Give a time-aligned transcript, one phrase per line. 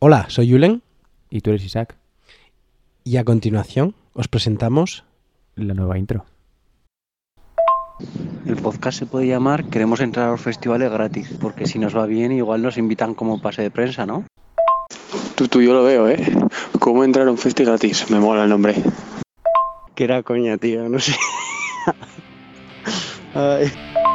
[0.00, 0.80] Hola, soy Yulen
[1.28, 1.96] Y tú eres Isaac,
[3.02, 5.02] y a continuación os presentamos
[5.56, 6.24] la nueva intro.
[8.46, 12.06] El podcast se puede llamar Queremos entrar a los festivales gratis, porque si nos va
[12.06, 14.24] bien igual nos invitan como pase de prensa, ¿no?
[15.34, 16.32] Tú, tú, yo lo veo, ¿eh?
[16.78, 18.08] ¿Cómo entrar a un festi gratis?
[18.08, 18.76] Me mola el nombre.
[19.96, 21.16] Que era coña, tío, no sé.
[23.34, 23.72] Ay.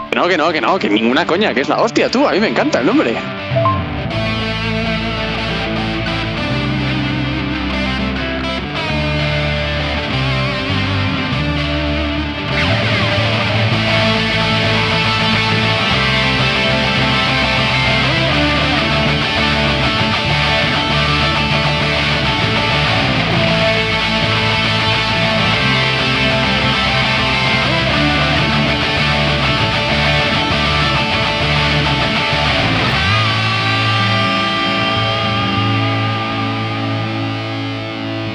[0.09, 2.25] Que no, que no, que no, que ninguna coña, que es la hostia, tú.
[2.25, 3.17] A mí me encanta el nombre.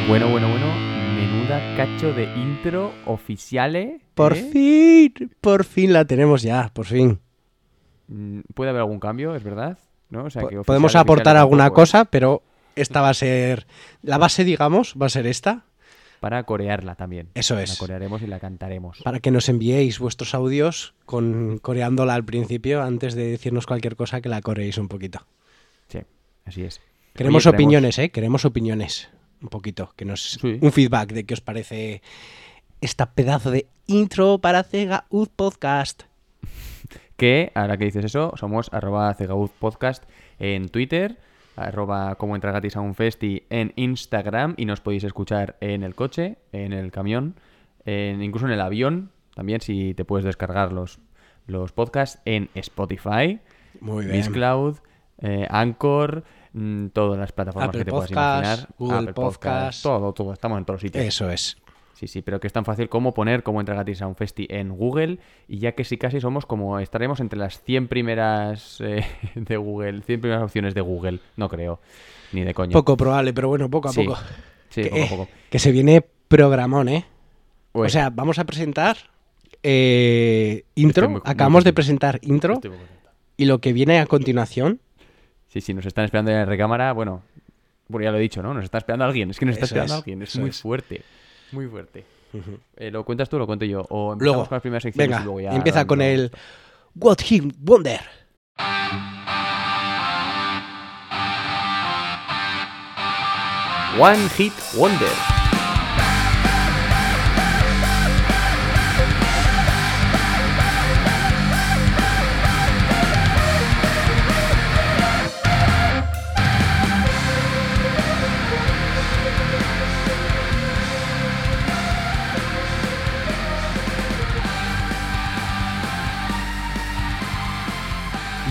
[0.08, 0.66] Bueno, bueno, bueno,
[1.16, 4.00] menuda cacho de intro oficiales.
[4.14, 4.48] Por ¿eh?
[4.52, 7.18] fin, por fin la tenemos ya, por fin.
[8.08, 9.78] Mm, Puede haber algún cambio, es verdad,
[10.08, 10.24] ¿no?
[10.24, 11.72] O sea, que Podemos aportar alguna es.
[11.72, 12.42] cosa, pero
[12.74, 13.66] esta va a ser
[14.02, 15.64] la base, digamos, va a ser esta,
[16.20, 17.28] Para corearla también.
[17.34, 17.76] Eso La es.
[17.76, 19.02] corearemos y la cantaremos.
[19.04, 24.20] para que nos enviéis vuestros audios con coreándola al principio antes de decirnos cualquier cosa
[24.22, 25.26] que la coreéis un poquito.
[25.88, 26.00] Sí,
[26.46, 26.80] así es.
[27.14, 28.10] Queremos Oye, opiniones, ¿eh?
[28.10, 29.10] Queremos opiniones.
[29.42, 29.92] Un poquito.
[29.96, 30.32] Que nos.
[30.40, 30.58] Sí.
[30.60, 32.02] Un feedback de qué os parece
[32.80, 36.02] esta pedazo de intro para Cega Ud Podcast.
[37.16, 40.04] Que, ahora que dices eso, somos arroba cegaud podcast
[40.38, 41.18] en Twitter,
[41.56, 45.96] arroba como entrar gratis a un festi en Instagram y nos podéis escuchar en el
[45.96, 47.34] coche, en el camión,
[47.84, 51.00] en- incluso en el avión, también si te puedes descargar los,
[51.48, 53.40] los podcasts en Spotify,
[53.80, 54.16] Muy bien.
[54.18, 54.76] Mixcloud,
[55.20, 58.74] eh, Anchor, mm, todas las plataformas Apple que te puedas Podcast, imaginar.
[58.78, 59.82] Google Apple Podcast.
[59.82, 61.04] todo, todo, estamos en todos los sitios.
[61.04, 61.56] Eso es.
[61.94, 64.46] Sí, sí, pero que es tan fácil como poner cómo entrar gratis a un festi
[64.50, 69.04] en Google y ya que sí casi somos como estaremos entre las 100 primeras eh,
[69.34, 71.80] de Google, 100 primeras opciones de Google, no creo,
[72.32, 72.72] ni de coña.
[72.72, 74.16] Poco probable, pero bueno, poco a Sí, poco.
[74.68, 75.28] Sí, que, poco a poco.
[75.50, 77.04] que se viene programón, ¿eh?
[77.72, 78.96] Uy, O sea, vamos a presentar
[79.64, 81.08] eh, intro.
[81.08, 82.60] Muy Acabamos de presentar intro.
[83.36, 84.80] Y lo que viene a continuación.
[85.48, 87.22] Sí, sí, nos están esperando en la recámara, bueno,
[87.88, 88.52] bueno, ya lo he dicho, ¿no?
[88.54, 90.50] Nos está esperando alguien, es que nos está Eso esperando es, alguien, es eso muy
[90.50, 90.60] es.
[90.60, 91.02] fuerte,
[91.52, 92.04] muy fuerte.
[92.76, 93.80] Eh, ¿Lo cuentas tú o lo cuento yo?
[93.88, 95.56] O empezamos Luego, con las primeras secciones venga, y luego ya...
[95.56, 96.30] empieza con el
[96.94, 98.00] What Him Wonder.
[103.98, 105.37] One Hit Wonder.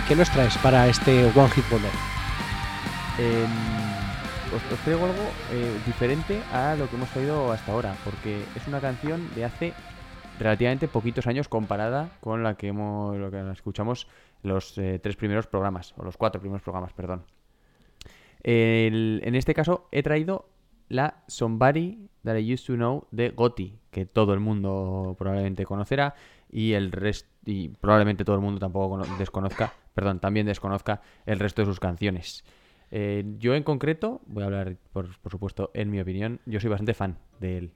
[0.07, 1.91] Qué nos traes para este One Hit Wonder?
[3.19, 3.50] Em,
[4.56, 8.79] os, traigo algo eh, diferente a lo que hemos traído hasta ahora, porque es una
[8.79, 9.73] canción de hace
[10.40, 14.07] relativamente poquitos años comparada con la que hemos lo que escuchamos
[14.44, 17.24] los eh, tres primeros programas, o los cuatro primeros programas, perdón.
[18.44, 20.47] En este caso he traído
[20.88, 26.13] la Somebody That I Used to Know de Gotti, que todo el mundo probablemente conocerá
[26.50, 31.40] y el resto y probablemente todo el mundo tampoco cono- desconozca, perdón, también desconozca el
[31.40, 32.46] resto de sus canciones.
[32.91, 36.69] Eh, yo en concreto, voy a hablar por, por supuesto en mi opinión, yo soy
[36.69, 37.72] bastante fan de él.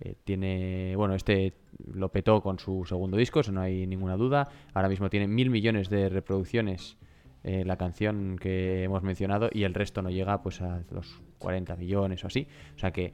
[0.00, 1.52] Eh, tiene, bueno, este
[1.92, 4.48] lo petó con su segundo disco, eso no hay ninguna duda.
[4.72, 6.96] Ahora mismo tiene mil millones de reproducciones
[7.44, 11.76] eh, la canción que hemos mencionado y el resto no llega pues a los 40
[11.76, 12.48] millones o así.
[12.74, 13.12] O sea que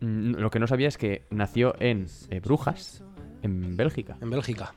[0.00, 3.04] mm, lo que no sabía es que nació en eh, Brujas,
[3.42, 4.72] en Bélgica En Bélgica.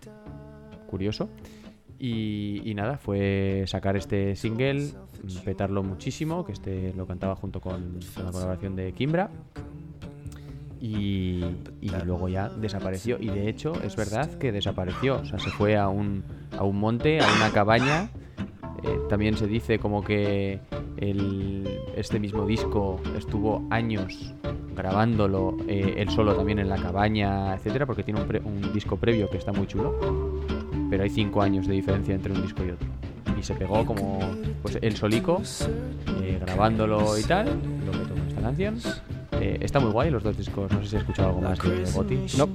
[0.87, 1.29] curioso.
[2.05, 4.87] Y, nada, fue sacar este single,
[5.23, 9.29] mm, petarlo muchísimo, que este lo cantaba junto con, la colaboración de Kimbra.
[10.81, 11.45] Y,
[12.05, 13.17] luego ya desapareció.
[13.21, 15.21] Y de hecho, es verdad que desapareció.
[15.21, 16.25] O sea, se fue a un,
[16.57, 18.09] a un monte, a una cabaña.
[18.83, 20.59] Eh, también se dice como que
[20.97, 24.33] el- este mismo disco estuvo años
[24.75, 29.37] grabándolo eh, él solo también en la cabaña, etcétera, porque tiene un disco previo que
[29.37, 30.42] está muy chulo
[30.93, 32.87] pero hay cinco años de diferencia entre un disco y otro.
[33.35, 34.19] Y se pegó como
[34.61, 35.41] pues el solico,
[36.21, 37.47] eh, grabándolo y tal,
[37.83, 38.77] lo que toma esta canción.
[39.41, 41.83] Eh, está muy guay los dos discos, no sé si has escuchado algo más de
[41.91, 42.19] Gotti.
[42.37, 42.47] No.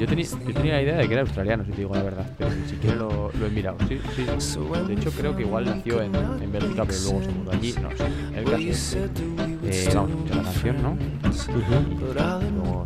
[0.00, 2.26] Yo, tenía, yo tenía la idea de que era australiano, si te digo la verdad,
[2.36, 3.76] pero ni siquiera lo, lo he mirado.
[3.88, 4.24] Sí, sí.
[4.88, 7.72] De hecho, creo que igual nació en, en Bélgica, pero luego se mudó allí.
[7.80, 8.06] No sé.
[8.36, 10.96] El caso es eh, vamos a escuchar la canción, ¿no?
[12.50, 12.84] Luego-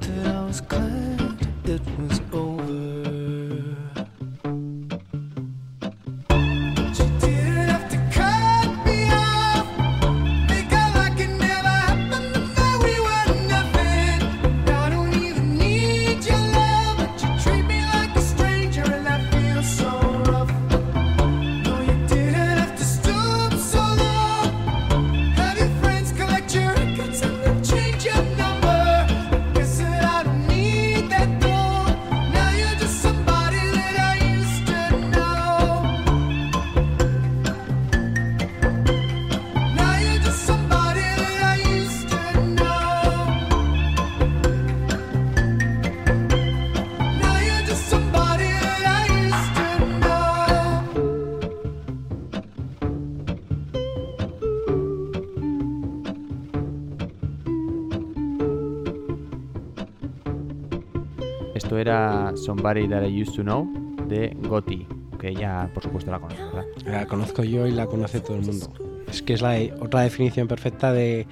[61.83, 63.67] era Somebody That I Used to Know
[64.09, 64.87] de Gotti,
[65.19, 66.65] que ya por supuesto la ¿verdad?
[66.87, 68.73] La conozco yo y la conoce todo el mundo.
[69.09, 71.27] Es que es la otra definición perfecta de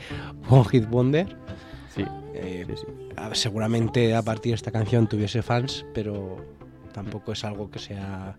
[0.49, 1.37] One Hit Wonder.
[1.95, 2.05] Sí,
[2.35, 2.87] Eh, sí, sí.
[3.17, 6.37] a- seguramente a partir de esta canción tuviese fans, pero
[6.93, 8.37] tampoco es algo que sea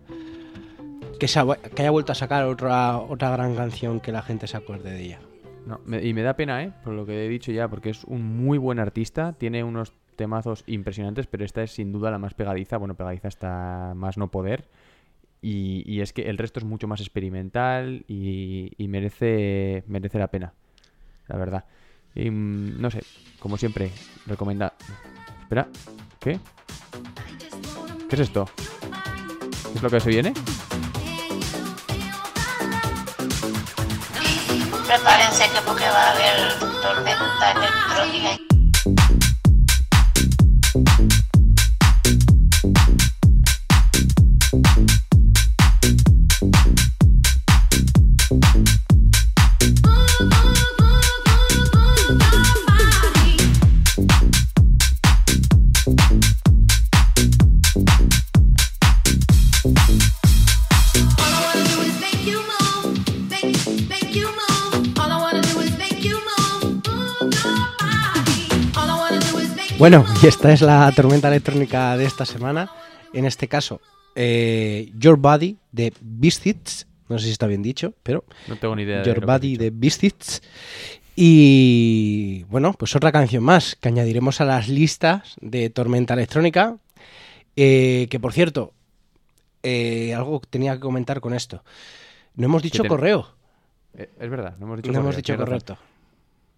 [1.18, 4.46] que, se ha- que haya vuelto a sacar otra otra gran canción que la gente
[4.46, 5.20] se acuerde de ella.
[5.66, 6.72] No, me- y me da pena, ¿eh?
[6.82, 10.64] Por lo que he dicho ya, porque es un muy buen artista, tiene unos temazos
[10.66, 14.68] impresionantes, pero esta es sin duda la más pegadiza, bueno, pegadiza hasta más no poder.
[15.44, 20.52] Y, es que el resto es mucho más experimental y, y merece, merece la pena,
[21.26, 21.64] la verdad.
[22.14, 23.02] Y, mm, no sé,
[23.38, 23.90] como siempre,
[24.26, 24.74] recomenda...
[25.42, 25.68] Espera,
[26.20, 26.38] ¿qué?
[28.08, 28.48] ¿Qué es esto?
[29.72, 30.32] ¿Qué es lo que se viene?
[34.86, 38.51] Prepárense que porque va a haber tormenta electrónica.
[69.82, 72.70] Bueno, y esta es la tormenta electrónica de esta semana.
[73.12, 73.80] En este caso,
[74.14, 76.86] eh, Your Body de Beasts.
[77.08, 79.56] No sé si está bien dicho, pero No tengo ni idea de Your has Body
[79.56, 80.40] de Beasts.
[81.16, 86.76] Y bueno, pues otra canción más que añadiremos a las listas de tormenta electrónica.
[87.56, 88.74] Eh, que por cierto,
[89.64, 91.64] eh, algo tenía que comentar con esto.
[92.36, 93.34] No hemos dicho correo.
[93.94, 95.76] Eh, es verdad, no hemos dicho No hemos dicho correcto.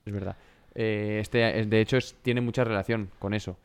[0.04, 0.36] Es verdad.
[0.74, 3.58] Eh, este, es- de hecho, es- tiene mucha relación con eso.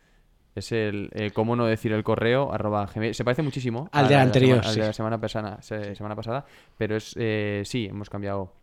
[0.55, 3.13] Es el eh, cómo no decir el correo arroba gmail.
[3.15, 4.79] Se parece muchísimo Al a del la- anterior, al de sí.
[4.79, 6.45] la semana, pasada, se- semana pasada,
[6.77, 8.53] pero es eh, sí, hemos cambiado.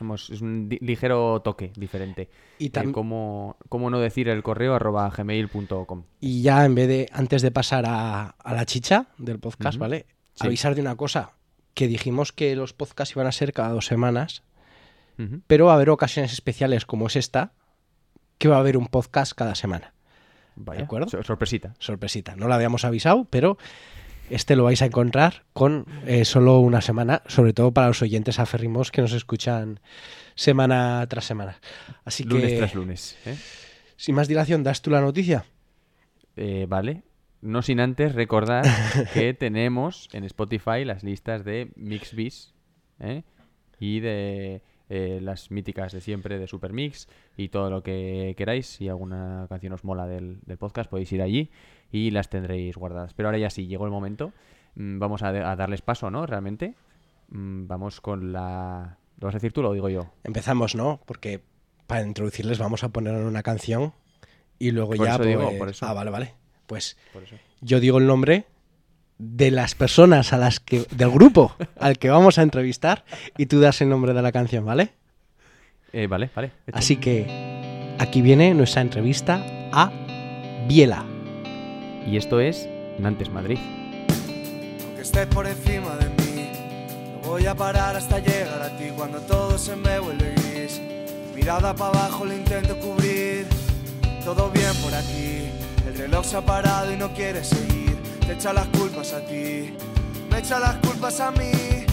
[0.00, 2.28] Hemos, es un di- ligero toque diferente.
[2.58, 6.02] Y, Eh, tam- cómo, cómo no decir el correo arroba gmail.com.
[6.20, 9.78] y ya en vez de, antes de pasar a, a la chicha del podcast.
[9.78, 10.06] ¿vale?
[10.34, 10.46] Sí.
[10.48, 11.32] Avisar de una cosa,
[11.74, 14.42] que dijimos que los podcasts iban a ser cada dos semanas,
[15.46, 17.52] pero va a haber ocasiones especiales como es esta,
[18.38, 19.92] que va a haber un podcast cada semana.
[20.56, 21.08] Vaya, acuerdo?
[21.08, 21.74] sor- sorpresita.
[21.78, 23.58] Sorpresita, no lo habíamos avisado, pero
[24.30, 28.38] este lo vais a encontrar con eh, solo una semana, sobre todo para los oyentes
[28.38, 29.80] aférrimos que nos escuchan
[30.34, 31.58] semana tras semana.
[32.04, 33.16] Así Lunes que, tras lunes.
[33.26, 33.36] ¿eh?
[33.96, 35.44] sin más dilación, ¿das tú la noticia?
[36.36, 37.02] Eh, vale.
[37.42, 38.64] No sin antes recordar
[39.12, 42.54] que tenemos en Spotify las listas de Mixbis
[43.78, 48.66] y de eh, las míticas de siempre de Supermix y todo lo que queráis.
[48.66, 51.50] Si alguna canción os mola del, del podcast, podéis ir allí
[51.90, 53.14] y las tendréis guardadas.
[53.14, 54.32] Pero ahora ya sí, llegó el momento.
[54.74, 56.26] Mm, Vamos a, a darles paso, ¿no?
[56.26, 56.74] Realmente.
[57.28, 58.98] Mm, Vamos con la...
[59.20, 60.10] ¿Lo vas a decir tú o lo digo yo?
[60.24, 61.00] Empezamos, ¿no?
[61.06, 61.40] Porque
[61.86, 63.92] para introducirles vamos a poner una canción
[64.58, 65.14] y luego Por ya...
[65.14, 65.86] eso digo, pues- por eso.
[65.86, 66.34] Ah, vale, vale.
[66.66, 67.36] Pues Por eso.
[67.60, 68.46] yo digo el nombre
[69.18, 73.04] de las personas a las que del grupo al que vamos a entrevistar
[73.36, 74.90] y tú das el nombre de la canción, ¿vale?
[75.92, 76.50] Eh, vale, vale.
[76.66, 76.76] hecho.
[76.76, 77.26] Así que
[77.98, 79.92] aquí viene nuestra entrevista a
[80.66, 81.04] Biela.
[82.06, 82.68] Y esto es
[82.98, 83.58] Nantes Madrid.
[84.84, 86.48] Aunque esté por encima de mí,
[87.12, 90.80] no voy a parar hasta llegar a ti cuando todo se me vuelve gris.
[91.34, 93.46] Mirada para abajo lo intento cubrir,
[94.24, 95.48] todo bien por aquí.
[95.86, 97.83] El reloj se ha parado y no quiere seguir.
[98.26, 99.76] Te echa las culpas a ti,
[100.30, 101.84] me echa las culpas a mí.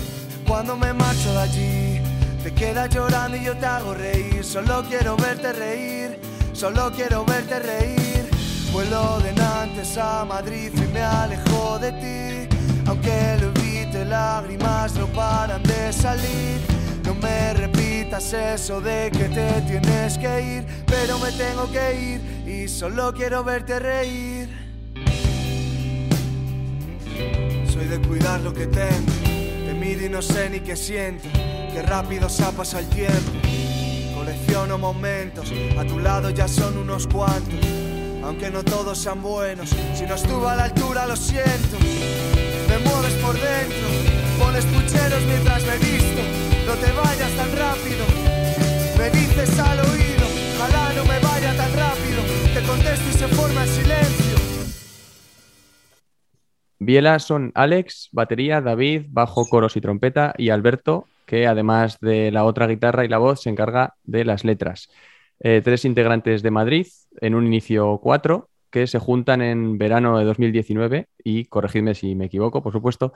[0.47, 2.01] Cuando me marcho de allí,
[2.43, 4.43] te quedas llorando y yo te hago reír.
[4.43, 6.19] Solo quiero verte reír,
[6.53, 8.29] solo quiero verte reír.
[8.71, 12.57] Vuelo de Nantes a Madrid y me alejo de ti.
[12.87, 16.61] Aunque lo evite, lágrimas no paran de salir.
[17.03, 22.43] No me repitas eso de que te tienes que ir, pero me tengo que ir
[22.47, 24.30] y solo quiero verte reír.
[27.91, 31.27] De cuidar lo que tengo, te miro y no sé ni qué siento,
[31.73, 33.31] que rápido se ha pasado el tiempo.
[34.15, 37.59] Colecciono momentos, a tu lado ya son unos cuantos,
[38.23, 39.71] aunque no todos sean buenos.
[39.93, 41.77] Si no estuve a la altura, lo siento.
[42.69, 43.87] Me mueves por dentro,
[44.39, 46.21] pones pucheros mientras me visto.
[46.67, 48.05] No te vayas tan rápido,
[48.97, 52.21] me dices al oído, ojalá no me vaya tan rápido.
[52.53, 54.40] Te contesto y se forma el silencio.
[56.91, 62.43] Biela son Alex, batería, David, bajo, coros y trompeta, y Alberto, que además de la
[62.43, 64.89] otra guitarra y la voz, se encarga de las letras.
[65.39, 66.87] Eh, tres integrantes de Madrid,
[67.21, 72.25] en un inicio cuatro, que se juntan en verano de 2019 y, corregidme si me
[72.25, 73.13] equivoco, por supuesto,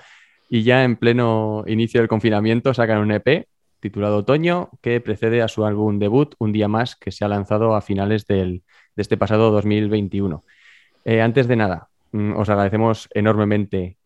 [0.50, 3.46] y ya en pleno inicio del confinamiento sacan un EP
[3.82, 7.76] titulado Otoño, que precede a su álbum debut, Un día más, que se ha lanzado
[7.76, 8.64] a finales del-
[8.96, 10.46] de este pasado 2021.
[11.04, 11.90] Eh, antes de nada,
[12.36, 13.98] os agradecemos enormemente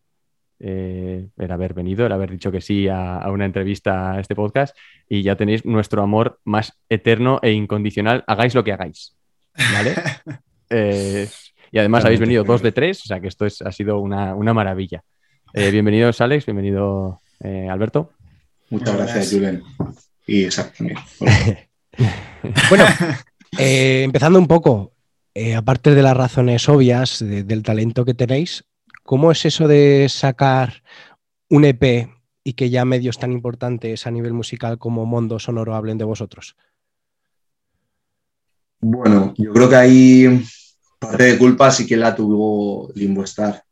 [0.58, 4.34] eh, el haber venido, el haber dicho que sí a, a una entrevista a este
[4.34, 4.76] podcast
[5.08, 9.16] y ya tenéis nuestro amor más eterno e incondicional, hagáis lo que hagáis.
[9.72, 9.94] ¿Vale?
[10.72, 11.28] Eh,
[11.72, 14.36] y además habéis venido dos de tres, o sea que esto es, ha sido una,
[14.36, 15.02] una maravilla.
[15.52, 18.12] Eh, bienvenidos Alex, bienvenido eh, Alberto.
[18.70, 19.64] Muchas gracias, Julen.
[20.26, 20.78] Y exacto.
[20.78, 20.98] también.
[22.70, 22.84] Bueno,
[23.58, 24.92] eh, empezando un poco,
[25.34, 28.64] eh, aparte de las razones obvias de- del talento que tenéis,
[29.04, 30.82] ¿cómo es eso de sacar
[31.48, 32.08] un EP
[32.44, 36.56] y que ya medios tan importantes a nivel musical como Mondo Sonoro hablen de vosotros?
[38.80, 40.42] Bueno, yo creo que ahí
[40.98, 43.62] parte de culpa sí que la tuvo Limbo Star,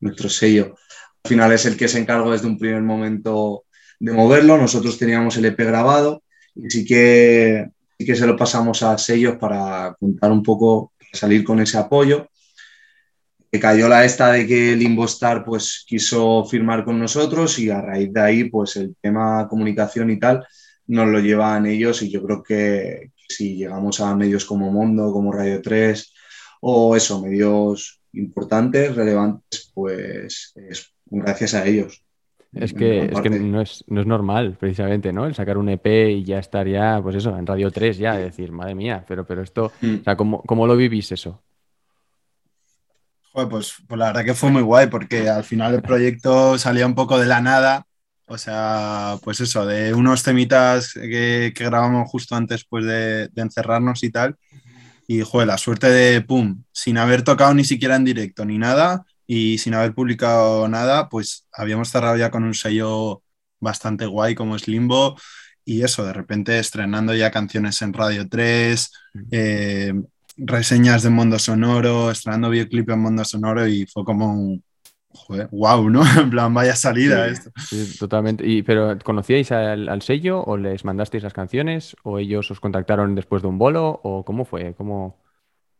[0.00, 0.76] nuestro sello.
[1.22, 3.64] Al final es el que se encargó desde un primer momento
[4.00, 4.56] de moverlo.
[4.56, 6.22] Nosotros teníamos el EP grabado
[6.54, 7.68] y sí que,
[7.98, 12.28] sí que se lo pasamos a sellos para contar un poco, salir con ese apoyo.
[13.50, 17.80] Que cayó la esta de que Limbo Star pues, quiso firmar con nosotros y a
[17.80, 20.44] raíz de ahí pues el tema comunicación y tal
[20.86, 25.32] nos lo llevan ellos y yo creo que si llegamos a medios como Mundo, como
[25.32, 26.12] Radio 3
[26.60, 32.03] o eso, medios importantes, relevantes, pues es gracias a ellos.
[32.54, 35.26] Es que, es que no, es, no es normal, precisamente, ¿no?
[35.26, 38.52] El sacar un EP y ya estar ya, pues eso, en Radio 3 ya, decir,
[38.52, 39.96] madre mía, pero, pero esto, Mm.
[40.00, 41.42] o sea, ¿cómo, cómo lo vivís eso?
[43.32, 46.86] Joder, pues, pues la verdad que fue muy guay porque al final el proyecto salía
[46.86, 47.86] un poco de la nada.
[48.26, 53.42] O sea, pues eso, de unos temitas que, que grabamos justo antes pues, de, de
[53.42, 54.36] encerrarnos y tal.
[55.06, 59.04] Y joder, la suerte de pum, sin haber tocado ni siquiera en directo ni nada
[59.26, 63.22] y sin haber publicado nada, pues habíamos cerrado ya con un sello
[63.60, 65.16] bastante guay como es Limbo.
[65.64, 68.90] Y eso, de repente estrenando ya canciones en Radio 3,
[69.30, 69.94] eh,
[70.36, 74.62] reseñas de Mundo Sonoro, estrenando videoclip en Mundo Sonoro y fue como un
[75.08, 76.02] joder, wow, ¿no?
[76.20, 77.32] En plan, vaya salida Sí.
[77.32, 77.50] esto.
[77.56, 78.46] Sí, totalmente.
[78.46, 83.14] Y, ¿Pero conocíais al, al sello o les mandasteis las canciones o ellos os contactaron
[83.14, 84.74] después de un bolo o cómo fue?
[84.74, 85.23] ¿Cómo...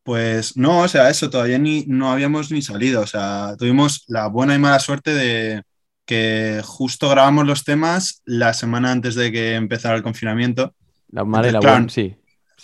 [0.05, 4.27] Pues no, o sea, eso todavía ni, no habíamos ni salido, o sea, tuvimos la
[4.29, 5.63] buena y mala suerte de
[6.05, 10.75] que justo grabamos los temas la semana antes de que empezara el confinamiento.
[11.11, 12.15] La mala y la buena, sí.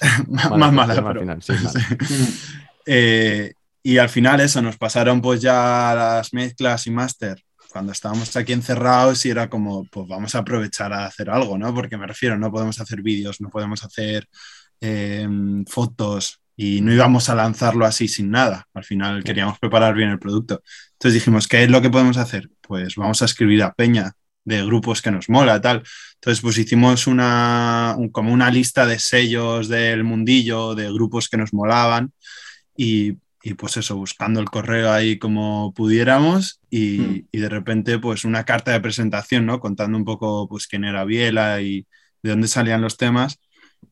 [0.28, 1.42] más Mala, mala, al pero- final.
[1.42, 1.52] Sí.
[2.86, 7.42] Eh, y al final eso, nos pasaron pues ya las mezclas y máster
[7.72, 11.72] cuando estábamos aquí encerrados y era como, pues vamos a aprovechar a hacer algo, ¿no?
[11.74, 14.26] Porque me refiero, no podemos hacer vídeos, no podemos hacer
[14.80, 15.26] eh,
[15.68, 18.66] fotos y no íbamos a lanzarlo así sin nada.
[18.74, 20.62] Al final queríamos preparar bien el producto.
[20.92, 22.50] Entonces dijimos, ¿qué es lo que podemos hacer?
[22.60, 24.12] Pues vamos a escribir a Peña
[24.44, 25.82] de grupos que nos mola, tal.
[26.16, 31.36] Entonces, pues hicimos una, un- como una lista de sellos del mundillo, de grupos que
[31.38, 32.12] nos molaban
[32.76, 37.22] y, y, pues eso, buscando el correo ahí como pudiéramos y, Mm.
[37.32, 39.60] y de repente pues una carta de presentación, ¿no?
[39.60, 41.86] Contando un poco pues quién era Biela y
[42.22, 43.38] de dónde salían los temas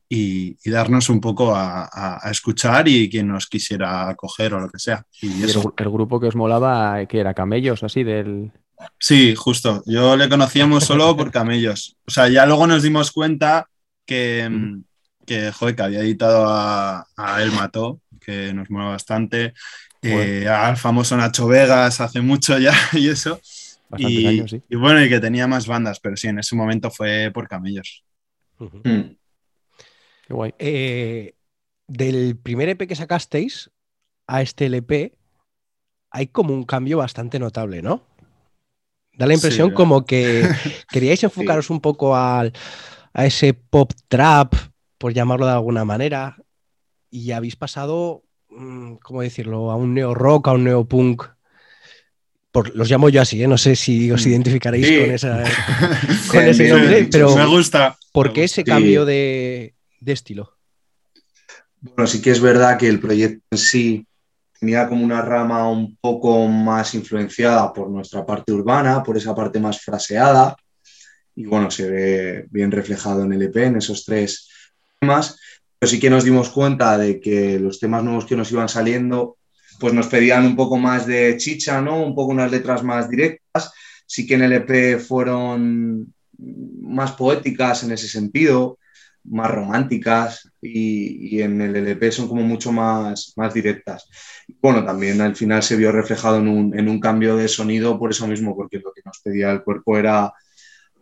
[0.07, 4.59] y, y darnos un poco a, a- a escuchar y quien nos quisiera acoger o
[4.59, 5.03] lo que sea.
[5.21, 8.51] Y Y el, grupo que os molaba, que era Camellos, así del...
[8.97, 9.83] Sí, justo.
[9.85, 11.97] Yo le conocíamos solo por camellos.
[12.07, 13.67] O sea, ya luego nos dimos cuenta
[14.05, 14.83] que, mm,
[15.25, 19.53] que, joder, que había editado a, a El Mató, que nos mola bastante,
[20.01, 23.39] eh, al famoso Nacho Vegas hace mucho ya y eso.
[23.97, 24.61] Y, años, sí.
[24.69, 28.03] y bueno, y que tenía más bandas, pero sí, en ese momento fue por camellos.
[28.59, 29.15] Mm.
[30.29, 30.53] Qué guay.
[30.59, 31.33] Eh,
[31.87, 33.71] del primer EP que sacasteis
[34.27, 35.15] a este LP
[36.11, 38.03] hay como un cambio bastante notable, ¿no?
[39.13, 40.43] Da la impresión Sí, como que
[40.91, 42.53] queríais enfocaros un poco al-
[43.11, 44.53] a ese pop trap,
[44.99, 46.37] por llamarlo de alguna manera,
[47.09, 51.23] y habéis pasado, mm, ¿cómo decirlo?, a un neo rock, a un neo punk.
[52.51, 53.47] Por, los llamo yo así, ¿eh?
[53.47, 54.29] no sé si os Mm.
[54.29, 54.99] identificaréis Sí.
[54.99, 55.43] con, esa,
[56.31, 57.97] con ese nombre, pero me gusta.
[58.11, 58.63] ¿por qué ese Sí.
[58.63, 60.57] cambio de, de estilo?
[61.81, 64.07] Bueno, sí que es verdad que el proyecto en sí
[64.59, 69.59] tenía como una rama un poco más influenciada por nuestra parte urbana, por esa parte
[69.59, 70.55] más fraseada.
[71.35, 74.49] Y bueno, se ve bien reflejado en el EP, en esos tres
[74.99, 75.37] temas.
[75.79, 79.37] Pero sí que nos dimos cuenta de que los temas nuevos que nos iban saliendo,
[79.79, 82.03] pues nos pedían un poco más de chicha, ¿no?
[82.03, 83.71] Un poco unas letras más directas.
[84.05, 86.13] Sí que en el EP fueron
[86.81, 88.78] más poéticas en ese sentido,
[89.29, 94.09] más románticas y, y en el LP son como mucho más, más directas.
[94.61, 98.11] Bueno, también al final se vio reflejado en un, en un cambio de sonido por
[98.11, 100.33] eso mismo, porque lo que nos pedía el cuerpo era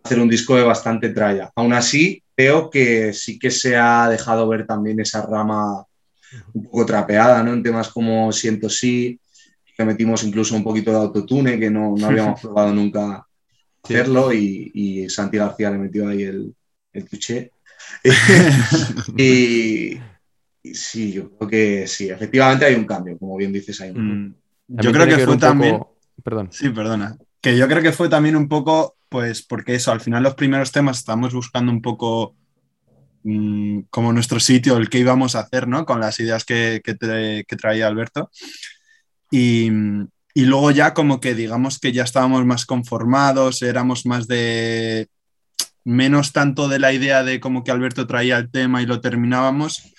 [0.04, 1.52] hacer un disco de bastante tralla.
[1.56, 5.86] Aún así, creo que sí que se ha dejado ver también esa rama
[6.54, 7.54] un poco trapeada, ¿no?
[7.54, 9.20] En temas como Siento Sí,
[9.76, 13.26] que metimos incluso un poquito de autotune, que no, no habíamos probado nunca
[13.84, 16.56] hacerlo, y, y Santi García le metió ahí el,
[16.94, 17.52] el tuché.
[19.18, 19.98] y,
[20.64, 23.94] y sí, yo creo que sí, efectivamente hay un cambio, como bien dices ahí.
[23.94, 24.36] Mm,
[24.68, 25.80] Yo creo que fue poco- también.
[26.24, 26.50] Perdón.
[26.52, 27.18] Sí, perdona.
[27.42, 30.72] Que yo creo que fue también un poco, pues, porque eso, al final los primeros
[30.72, 32.36] temas estábamos buscando un poco
[33.24, 35.86] mm, como nuestro sitio, el que íbamos a hacer, ¿no?
[35.86, 38.30] Con las ideas que, que que traía Alberto.
[39.32, 39.70] Y,
[40.34, 45.08] y luego ya como que digamos que ya estábamos más conformados, éramos más de
[45.88, 49.94] menos tanto de la idea de como que Alberto traía el tema y lo terminábamos,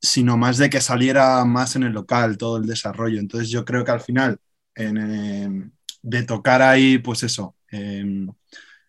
[0.00, 3.20] sino más de que saliera más en el local todo el desarrollo.
[3.20, 4.38] Entonces yo creo que al final
[4.76, 5.70] en, eh,
[6.02, 8.04] de tocar ahí, pues eso, eh,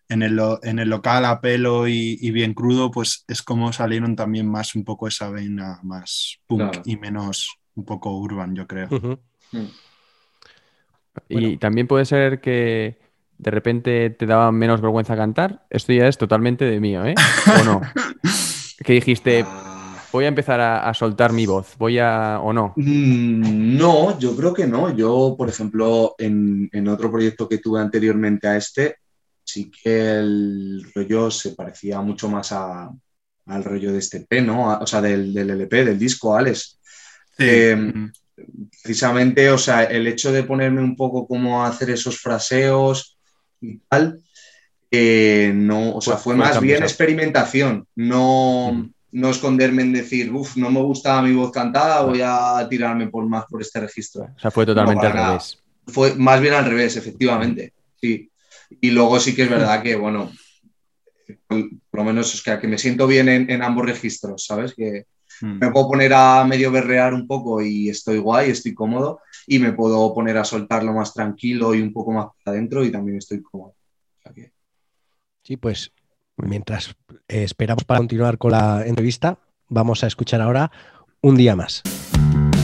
[0.08, 3.72] en, el, lo- en el local a pelo y, y bien crudo, pues es como
[3.72, 6.82] salieron también más un poco esa vena más punk Claro.
[6.84, 8.88] y menos un poco urban, yo creo.
[8.90, 9.18] Ujú.
[11.28, 11.58] Y Bueno.
[11.58, 12.98] también puede ser que
[13.38, 15.64] de repente te daba menos vergüenza cantar.
[15.70, 17.14] Esto ya es totalmente de mío, ¿eh?
[17.60, 17.80] ¿O no?
[18.84, 22.40] Que dijiste, Ah, voy a empezar a, a soltar mi voz, voy a...
[22.42, 22.74] ¿O no?
[22.76, 24.94] Mm, No, yo creo que no.
[24.94, 28.96] Yo, por ejemplo, en, en otro proyecto que tuve anteriormente a este,
[29.44, 32.90] sí que el rollo se parecía mucho más a-
[33.46, 34.70] al rollo de este P, ¿no?
[34.70, 36.78] A- o sea, del, del LP, del disco, Alex.
[37.38, 37.44] Sí.
[37.46, 38.12] Eh, Mm.
[38.82, 43.15] Precisamente, o sea, el hecho de ponerme un poco como a hacer esos fraseos
[43.60, 44.20] y tal,
[44.90, 48.92] eh, no, o sea, Fue- más bien experimentación, no, Mm.
[49.12, 53.26] no esconderme en decir, uff, no me gusta mi voz cantada, voy a tirarme por
[53.26, 54.24] más por este registro.
[54.36, 55.26] O sea, fue totalmente al nada.
[55.28, 55.58] revés.
[55.88, 57.72] Fue más bien al revés, efectivamente.
[58.00, 58.30] Sí.
[58.80, 60.30] Y luego sí que es verdad que, bueno,
[61.48, 61.60] por
[62.00, 64.74] lo menos es que, que me siento bien en, en ambos registros, ¿sabes?
[64.74, 65.04] Que
[65.42, 65.58] Mm.
[65.60, 69.72] me puedo poner a medio berrear un poco y estoy guay, estoy cómodo, y me
[69.72, 73.42] puedo poner a soltarlo más tranquilo y un poco más para adentro y también estoy
[73.42, 73.70] cómodo.
[73.70, 74.52] O sea que-
[75.42, 75.92] Sí, pues
[76.36, 76.94] mientras
[77.28, 80.70] eh, esperamos para continuar con la entrevista, vamos a escuchar ahora
[81.22, 81.82] un día más.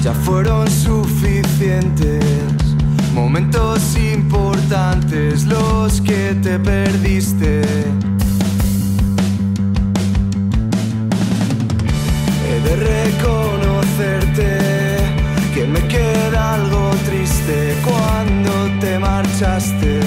[0.02, 2.24] Ya fueron suficientes
[3.14, 7.62] momentos importantes los que te perdiste.
[12.48, 14.71] He de reconocerte
[17.84, 20.00] cuando te marchaste.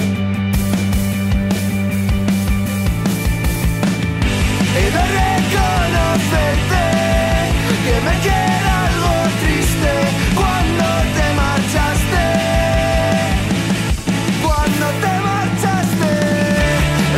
[4.78, 6.84] He de reconocerte
[7.84, 9.92] que me queda algo triste
[10.40, 12.24] cuando te marchaste.
[14.46, 16.12] Cuando te marchaste,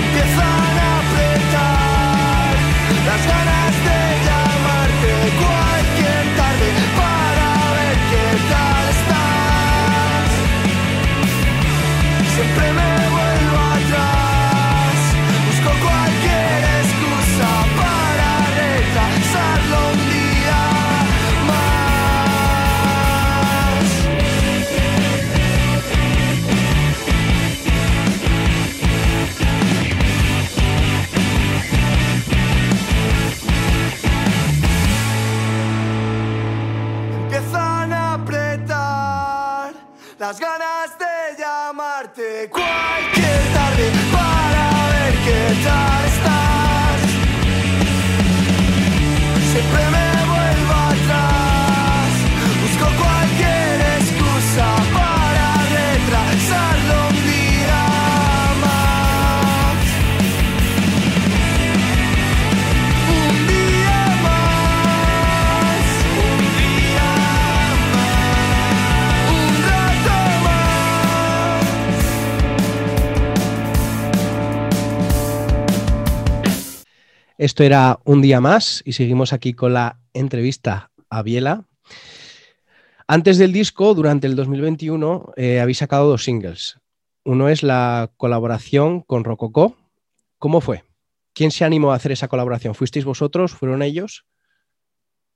[0.02, 2.50] empiezan a apretar
[3.08, 3.67] las ganas
[77.38, 81.64] Esto era un día más y seguimos aquí con la entrevista a Biela.
[83.06, 86.80] Antes del disco, durante el 2021, eh, habéis sacado dos singles.
[87.24, 89.76] Uno es la colaboración con Rococó.
[90.40, 90.82] ¿Cómo fue?
[91.32, 92.74] ¿Quién se animó a hacer esa colaboración?
[92.74, 93.52] ¿Fuisteis vosotros?
[93.52, 94.24] ¿Fueron ellos?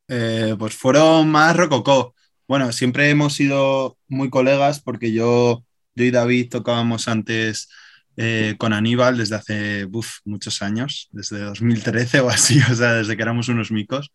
[0.09, 2.17] Eh, pues fueron más Rococó.
[2.49, 7.69] Bueno, siempre hemos sido muy colegas porque yo, yo y David tocábamos antes
[8.16, 13.16] eh, con Aníbal desde hace uf, muchos años, desde 2013 o así, o sea, desde
[13.16, 14.12] que éramos unos micos.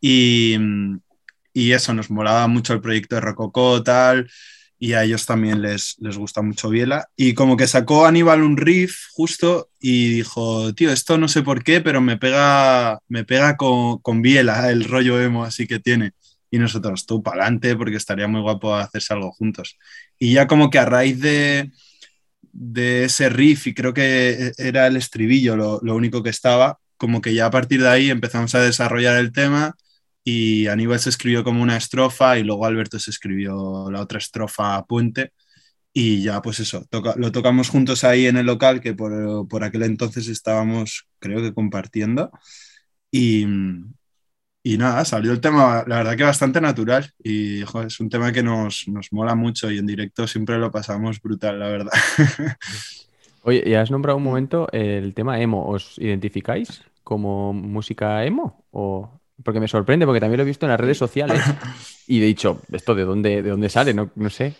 [0.00, 0.56] Y,
[1.52, 4.28] y eso, nos molaba mucho el proyecto de Rococó, tal,
[4.78, 7.08] y a ellos también les, les gusta mucho Biela.
[7.16, 11.64] Y como que sacó Aníbal un riff justo y dijo, tío, esto no sé por
[11.64, 16.12] qué, pero me pega, me pega con, con Biela, el rollo emo así que tiene.
[16.50, 19.78] Y nosotros, tú para adelante, porque estaría muy guapo hacerse algo juntos.
[20.18, 21.72] Y ya como que a raíz de,
[22.54, 27.20] de ese riff, y creo que era el estribillo lo, lo, único que estaba, como
[27.20, 29.74] que ya a partir de ahí empezamos a desarrollar el tema
[30.24, 34.84] y Aníbal se escribió como una estrofa y luego Alberto se escribió la otra estrofa
[34.86, 35.32] puente
[35.92, 36.86] y ya pues eso,
[37.16, 41.54] lo tocamos juntos ahí en el local que por, por aquel entonces estábamos creo que
[41.54, 42.30] compartiendo
[43.10, 43.46] y,
[44.66, 48.32] y nada, salió el tema, la verdad que bastante natural y joder, es un tema
[48.32, 51.92] que nos, nos, mola mucho y en directo siempre lo pasamos brutal, la verdad.
[53.42, 58.64] Oye, y has nombrado un momento el tema emo, ¿os identificáis como música emo?
[58.70, 59.20] O...
[59.42, 61.42] Porque me sorprende, porque también lo he visto en las redes sociales
[62.06, 63.92] y he dicho, ¿esto de dónde, de dónde sale?
[63.92, 64.54] No, no sé.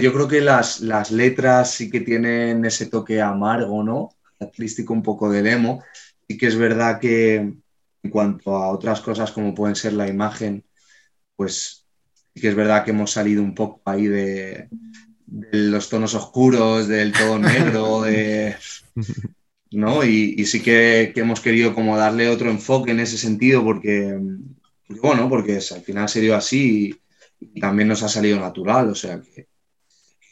[0.00, 4.10] Yo creo que las, las letras sí que tienen ese toque amargo, ¿no?
[4.40, 5.84] Artístico un poco del emo.
[6.26, 7.52] Sí que es verdad que
[8.04, 10.64] en cuanto a otras cosas como pueden ser la imagen,
[11.36, 11.86] pues
[12.34, 14.68] sí que es verdad que hemos salido un poco ahí de,
[15.26, 18.56] de los tonos oscuros, del todo negro, de,
[19.72, 20.04] ¿no?
[20.04, 24.20] Y, y sí que, que, hemos querido como darle otro enfoque en ese sentido porque,
[24.86, 26.98] porque bueno, porque al final se dio así
[27.40, 29.48] y, y, también nos ha salido natural, o sea que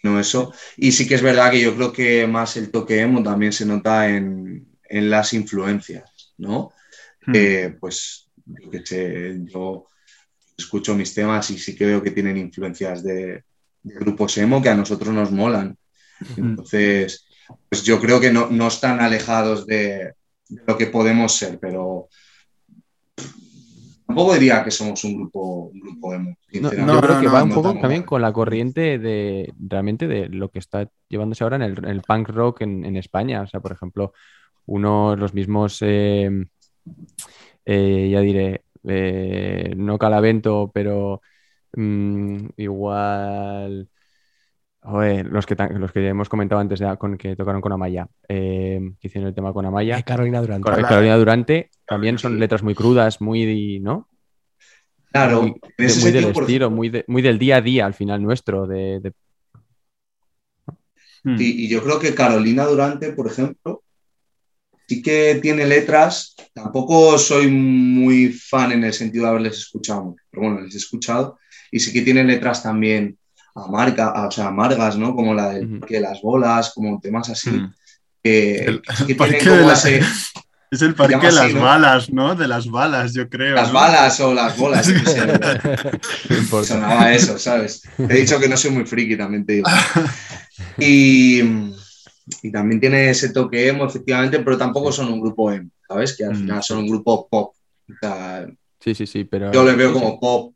[0.03, 0.53] no eso.
[0.77, 3.65] Y sí que es verdad que yo creo que más el toque emo también se
[3.65, 6.73] nota en, en las influencias, ¿no?
[7.27, 7.33] Hmm.
[7.35, 9.87] Eh, pues yo, que sé, yo
[10.57, 13.45] escucho mis temas y sí que veo que tienen influencias de,
[13.83, 15.77] de grupos emo que a nosotros nos molan.
[16.37, 17.27] Entonces,
[17.69, 20.15] pues yo creo que no, no están alejados de,
[20.49, 22.09] de, lo que podemos ser, pero
[24.07, 26.37] tampoco diría que somos un grupo, un grupo emo.
[26.61, 30.29] No, no, yo creo que va un poco también con la corriente de realmente de
[30.29, 33.43] lo que está llevándose ahora en el, en el punk rock en, en, España.
[33.43, 34.13] O sea, por ejemplo,
[34.67, 35.79] uno, los mismos...
[35.81, 36.47] Eh,
[37.65, 41.21] eh, ya diré, eh, no Calavento, pero
[41.75, 43.89] mmm, igual.
[44.85, 48.81] Joder, los que, los que hemos comentado antes de, con, que tocaron con Amaya, eh,
[49.01, 49.99] que hicieron el tema con Amaya.
[49.99, 50.69] Eh, Carolina Durante.
[50.69, 54.09] Con, Carolina Durante también son letras muy crudas, muy, ¿no?
[55.13, 58.67] Claro, muy, muy del estilo, muy, de, muy, del día a día al final nuestro.
[58.67, 59.13] De, de...
[61.37, 63.85] Sí, y yo creo que Carolina Durante, por ejemplo,
[64.93, 70.43] sí que tiene letras, tampoco soy muy fan en el sentido de haberles escuchado, pero
[70.43, 71.39] bueno, les he escuchado,
[71.71, 73.17] y sí que tienen letras también
[73.55, 75.15] amarga, o sea, amargas, ¿no?
[75.15, 75.81] Como la del uh -huh.
[75.81, 77.51] parque de las bolas, como temas así.
[77.51, 77.75] Uh -huh.
[78.23, 80.01] que, el, sí que tienen como la, ese,
[80.71, 82.35] Es el parque de las balas, ¿no?
[82.35, 83.55] De las balas, yo creo.
[83.55, 83.75] Las ¿no?
[83.75, 84.87] balas o las bolas.
[86.65, 87.83] Sonaba eso, ¿sabes?
[87.99, 89.69] He dicho que no soy muy friki, también te digo.
[90.79, 91.43] Y,
[92.43, 96.17] y también tiene ese toque emo, efectivamente, pero tampoco son un grupo emo, ¿sabes?
[96.17, 97.55] Que al final son un grupo pop.
[97.89, 98.47] O sea,
[98.81, 99.53] sí, sí, sí, pero...
[99.53, 100.55] Yo les veo como pop,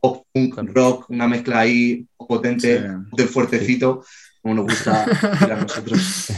[0.00, 2.86] pop, punk, rock, una mezcla ahí potente, sí.
[3.12, 4.04] del fuertecito,
[4.42, 5.04] como nos gusta
[5.40, 6.32] a nosotros.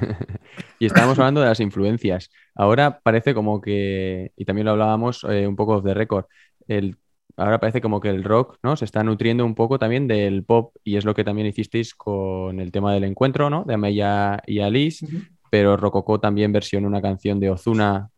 [0.78, 2.30] y estábamos hablando de las influencias.
[2.54, 6.26] Ahora parece como que, y también lo hablábamos eh, un poco de récord,
[6.66, 6.96] el
[7.36, 8.76] ahora parece como que el rock ¿no?
[8.76, 12.60] se está nutriendo un poco también del pop y es lo que también hicisteis con
[12.60, 13.64] el tema del encuentro ¿no?
[13.64, 15.28] de Amelia y Alice, uh -huh.
[15.50, 18.10] pero Rococó también versionó una canción de Ozuna,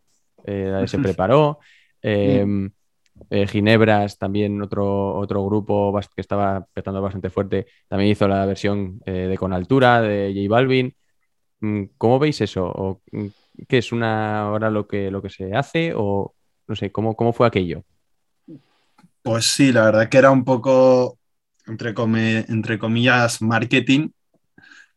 [0.45, 1.59] eh, se preparó.
[2.03, 2.73] Eh, uh -huh.
[3.31, 9.01] eh, Ginebras, también otro, otro grupo que estaba petando bastante fuerte, también hizo la versión
[9.07, 10.95] eh, de Con Altura de J Balvin.
[11.61, 12.67] Mm, ¿Cómo veis eso?
[12.67, 13.27] ¿O, mm,
[13.67, 15.95] ¿Qué es una ahora lo que, lo que se hace?
[15.97, 16.35] ¿O
[16.69, 17.85] no sé, cómo, cómo fue aquello?
[19.27, 21.19] Pues sí, la verdad que era un poco,
[21.67, 21.93] entre,
[22.49, 24.11] entre comillas, marketing.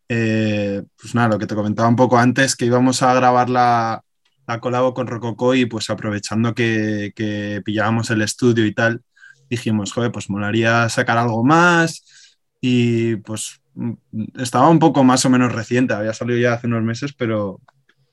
[0.07, 4.03] Eh, pues nada, lo que te comentaba un poco antes, que íbamos a grabar la,
[4.45, 9.01] la colabo con Rococó y pues aprovechando que, que, pillábamos el estudio y tal,
[9.49, 13.61] dijimos, joder, pues molaría sacar algo más y pues
[14.37, 17.61] estaba un poco más o menos reciente, había salido ya hace unos meses, pero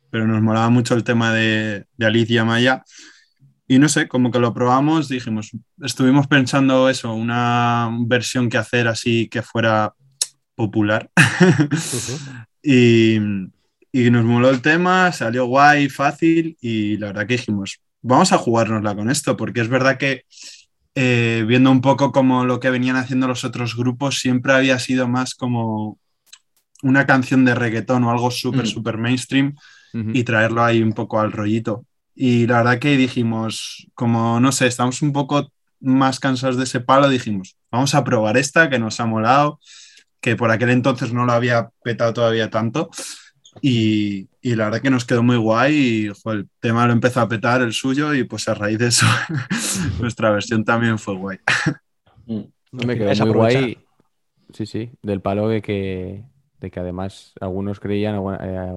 [0.08, 2.84] pero nos molaba mucho el tema de, de Alicia Maya.
[3.68, 5.50] Y no sé, como que lo probamos, dijimos,
[5.82, 9.92] estuvimos pensando eso, una versión que hacer así que fuera
[10.54, 11.10] popular.
[12.62, 13.16] y,
[13.92, 18.38] y nos moló el tema, salió guay, fácil y la verdad que dijimos, vamos a
[18.38, 20.24] jugárnosla con esto, porque es verdad que
[20.94, 25.08] eh, viendo un poco como lo que venían haciendo los otros grupos, siempre había sido
[25.08, 25.98] más como
[26.82, 28.66] una canción de reggaetón o algo súper, Mm.
[28.66, 29.54] súper mainstream
[30.12, 31.85] y traerlo ahí un poco al rollito.
[32.16, 36.80] Y la verdad que dijimos, como no sé, estamos un poco más cansados de ese
[36.80, 39.60] palo, dijimos, vamos a probar esta que nos ha molado,
[40.20, 42.90] que por aquel entonces no lo había petado todavía tanto.
[43.62, 47.28] Y, y la verdad que nos quedó muy guay y el tema lo empezó a
[47.28, 49.06] petar el suyo y pues a raíz de eso
[50.00, 51.38] nuestra versión también fue guay.
[52.72, 53.62] Me quedó Es muy aprovechar.
[53.62, 53.78] guay.
[54.52, 56.24] Sí, sí, del palo de que,
[56.60, 58.72] de que además algunos creían, eh,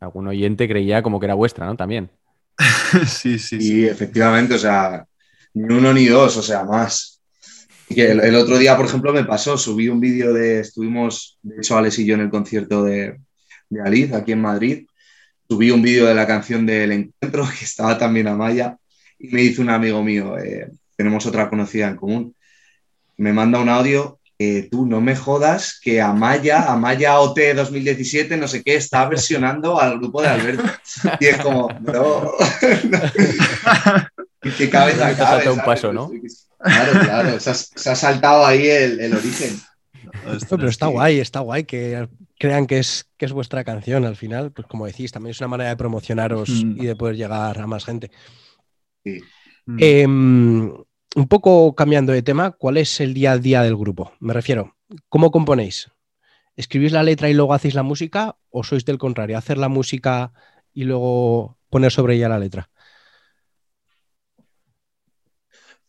[0.00, 1.76] algún oyente creía como que era vuestra, ¿no?
[1.76, 2.10] También.
[3.06, 5.04] sí, sí, Y efectivamente, o sea,
[5.54, 7.20] ni uno ni dos, o sea, más.
[7.88, 11.38] Y que el, el otro día, por ejemplo, me pasó, subí un vídeo de, estuvimos,
[11.42, 13.18] de hecho, Alex y yo en el concierto de,
[13.70, 14.86] de Aliz, aquí en Madrid,
[15.48, 18.76] subí un vídeo de la canción del encuentro, que estaba también Amaya,
[19.18, 22.34] y me dice un amigo mío, eh, tenemos otra conocida en común,
[23.16, 28.46] me manda un audio, eh, tú no me jodas que Amaya, Amaya OT 2017, no
[28.46, 30.62] sé qué, está versionando al grupo de Alberto.
[31.18, 31.68] Y es como,
[34.42, 36.10] ¿en qué cabeza cabe, un paso, ¿no?
[36.60, 39.58] Claro, claro, se ha, se ha saltado ahí el, el origen.
[40.24, 44.16] No, pero está guay, está guay que crean que es, que es vuestra canción al
[44.16, 44.52] final.
[44.52, 46.80] Pues como decís, también es una manera de promocionaros Mm.
[46.82, 48.10] y de poder llegar a más gente.
[49.04, 49.20] Sí.
[49.66, 49.76] Mm.
[49.80, 50.06] Eh,
[51.16, 54.12] un poco cambiando de tema, ¿cuál es el día a día del grupo?
[54.20, 54.76] Me refiero,
[55.08, 55.90] ¿cómo componéis?
[56.56, 58.36] ¿Escribís la letra y luego hacéis la música?
[58.50, 60.32] ¿O sois del contrario, hacer la música
[60.72, 62.68] y luego poner sobre ella la letra?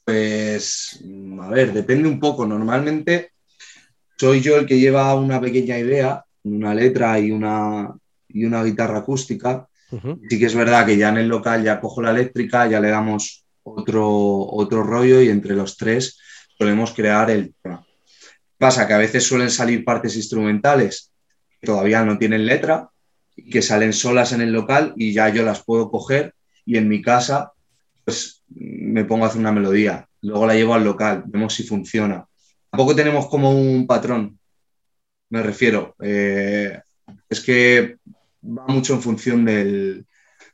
[0.04, 1.04] Pues,
[1.42, 2.46] a ver, depende un poco.
[2.46, 3.32] Normalmente
[4.18, 7.90] soy yo el que lleva una pequeña idea, una letra y una,
[8.28, 9.68] y una guitarra acústica.
[10.30, 12.90] Sí que es verdad que ya en el local ya cojo la eléctrica, ya le
[12.90, 16.20] damos otro, otro rollo y entre los tres
[16.58, 17.86] solemos crear el tema.
[18.58, 21.12] Pasa que a veces suelen salir partes instrumentales
[21.60, 22.90] que todavía no tienen letra
[23.36, 26.34] y que salen solas en el local y ya yo las puedo coger
[26.66, 27.54] y en mi casa
[28.04, 30.08] pues me pongo a hacer una melodía.
[30.22, 32.26] Luego la llevo al local, vemos si funciona.
[32.70, 34.40] Tampoco tenemos como un patrón,
[35.30, 35.96] me refiero.
[36.02, 36.80] Eh,
[37.30, 37.98] es que
[38.44, 40.06] va mucho en función del,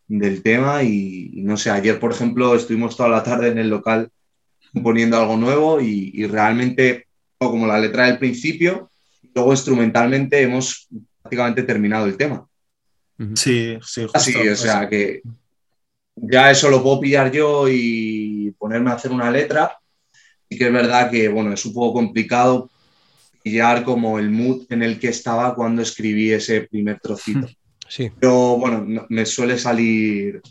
[0.07, 3.69] del tema y, y no sé, ayer por ejemplo estuvimos toda la tarde en el
[3.69, 4.09] local
[4.83, 8.91] poniendo algo nuevo y, y realmente como la letra del principio,
[9.33, 10.87] luego instrumentalmente hemos
[11.21, 12.47] prácticamente terminado el tema.
[13.35, 14.17] Sí, sí, justo.
[14.17, 15.21] Así, o sea que
[16.15, 19.77] ya eso lo puedo pillar yo y ponerme a hacer una letra.
[20.47, 22.69] Y que es verdad que, bueno, es un poco complicado
[23.43, 27.47] pillar como el mood en el que estaba cuando escribí ese primer trocito.
[27.87, 28.09] Sí.
[28.19, 30.41] Pero bueno, no- me suele salir,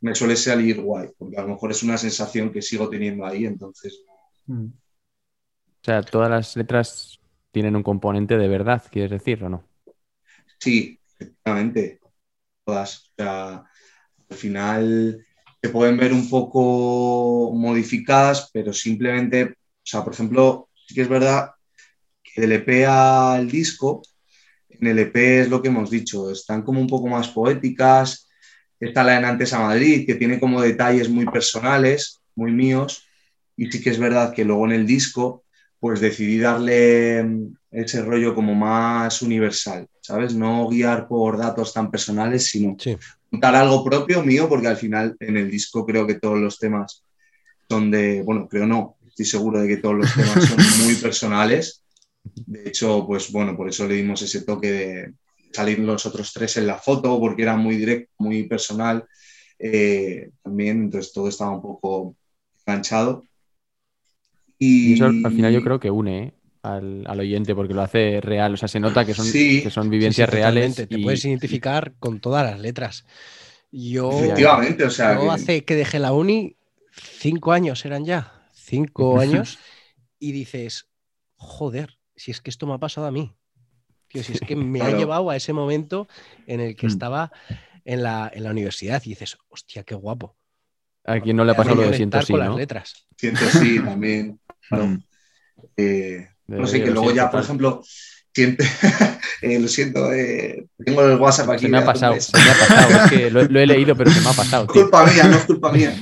[0.00, 3.46] me suele salir guay, porque a lo mejor es una sensación que sigo teniendo ahí,
[3.46, 4.00] entonces
[4.46, 4.66] Mm.
[4.66, 7.18] O sea, todas las letras
[7.50, 9.64] tienen un componente de verdad, ¿quieres decir o no?
[10.58, 12.00] Sí, efectivamente,
[12.64, 12.98] todas.
[12.98, 13.64] O sea,
[14.30, 15.24] al final
[15.62, 21.08] se pueden ver un poco modificadas, pero simplemente, o sea, por ejemplo, sí que es
[21.08, 21.50] verdad
[22.22, 24.02] que del EP al disco,
[24.80, 28.28] en el EP es lo que hemos dicho, están como un poco más poéticas.
[28.80, 33.04] Está la de Nantes a Madrid, que tiene como detalles muy personales, muy míos,
[33.56, 35.44] y sí que es verdad que luego en el disco,
[35.78, 40.34] pues decidí darle mm, ese rollo como más universal, ¿sabes?
[40.34, 42.96] No guiar por datos tan personales, sino Sí.
[43.30, 47.04] contar algo propio mío, porque al final en el disco creo que todos los temas
[47.68, 51.83] son de, bueno, creo no, estoy seguro de que todos los temas son muy personales.
[52.46, 55.14] De hecho, pues bueno, por eso le dimos ese toque de
[55.52, 59.06] salir los otros tres en la foto, porque era muy directo, muy personal.
[59.58, 62.16] eh, también, entonces todo estaba un poco
[62.66, 63.24] enganchado.
[64.82, 66.34] Y Y, eso al final yo creo que une ¿eh?
[66.62, 68.54] al, al oyente porque lo hace real.
[68.54, 69.62] O sea, se nota que son, Sí.
[69.62, 70.76] que son Sí, sí, vivencias reales.
[70.88, 73.06] Te puedes identificar con todas las letras.
[73.72, 76.56] Yo, Efectivamente, o sea, yo que- hace que dejé la uni,
[76.92, 79.58] cinco años eran ya, cinco años,
[80.18, 80.88] y dices,
[81.36, 83.32] joder, si es que esto me ha pasado a mí.
[84.08, 86.06] Tío, si es que me ha llevado a ese momento
[86.46, 86.90] en el que Mm.
[86.90, 87.32] estaba
[87.84, 90.36] en la, en la universidad y dices, hostia, qué guapo.
[91.04, 92.56] A quien no le ha pasado lo de siento sí, con las ¿no?
[92.58, 93.06] letras.
[93.16, 94.40] siento sí también.
[94.70, 94.96] Mm.
[95.76, 97.44] Eh, no sé, que luego ya, por tal.
[97.44, 97.82] ejemplo,
[98.34, 98.64] siente,
[99.42, 101.62] eh, lo siento, eh, tengo el WhatsApp aquí.
[101.64, 103.04] Se me ha pasado, se me ha pasado.
[103.04, 104.66] Es que lo, lo he leído, pero se me ha pasado.
[104.66, 104.82] tío.
[104.82, 105.94] culpa mía, no es culpa mía.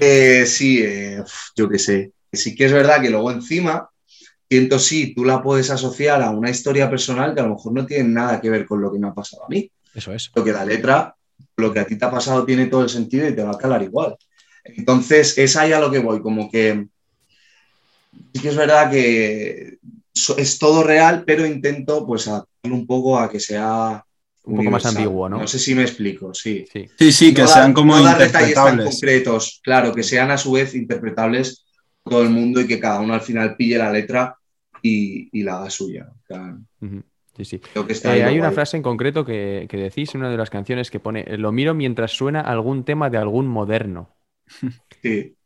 [0.00, 1.22] Eh, sí, eh,
[1.56, 2.12] yo qué sé.
[2.32, 3.88] Sí que es verdad que luego encima,
[4.54, 7.84] siento sí, tú la puedes asociar a una historia personal que a lo mejor no
[7.84, 9.68] tiene nada que ver con lo que me ha pasado a mí.
[9.92, 10.30] Eso es.
[10.32, 11.16] Lo que la letra,
[11.56, 13.58] lo que a ti te ha pasado tiene todo el sentido y te va a
[13.58, 14.16] calar igual.
[14.64, 16.86] Entonces, es ahí a lo que voy, como que
[18.32, 19.78] sí que es verdad que
[20.36, 24.04] es todo real, pero intento pues adaptarlo un poco a que sea
[24.44, 25.38] Un poco más ambiguo, ¿no?
[25.38, 26.64] No sé si me explico, sí.
[26.72, 26.88] Sí.
[26.96, 28.94] Sí, sí, que No sean como no dar detalles tan interpretables.
[28.94, 31.64] concretos, claro, que sean a su vez interpretables
[32.04, 34.36] por todo el mundo y que cada uno al final pille la letra
[34.84, 36.06] y, y la haga suya.
[36.12, 37.02] O sea, Ujú.
[37.36, 37.60] Sí, sí.
[38.04, 41.00] Eh, hay una frase en concreto que, que decís en una de las canciones que
[41.00, 44.14] pone, lo miro mientras suena algún tema de algún moderno.
[45.02, 45.36] Sí.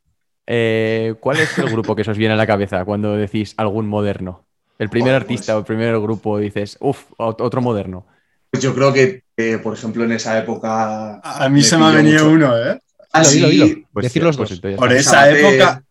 [0.51, 3.89] Eh, ¿Cuál es el grupo que se os viene a la cabeza cuando decís algún
[3.89, 4.47] moderno?
[4.79, 5.57] El primer artista pues.
[5.57, 8.07] o el primer grupo dices, uff, otro moderno.
[8.49, 11.21] Pues yo creo que, eh, por ejemplo, en esa época.
[11.23, 12.35] A mí se me ha venido mucho.
[12.35, 12.81] uno, ¿eh?
[13.13, 13.89] Ah, Dilo, sí, dilo, dilo.
[13.93, 14.77] Pues, Decir los pues dos.
[14.77, 15.85] Por esa época.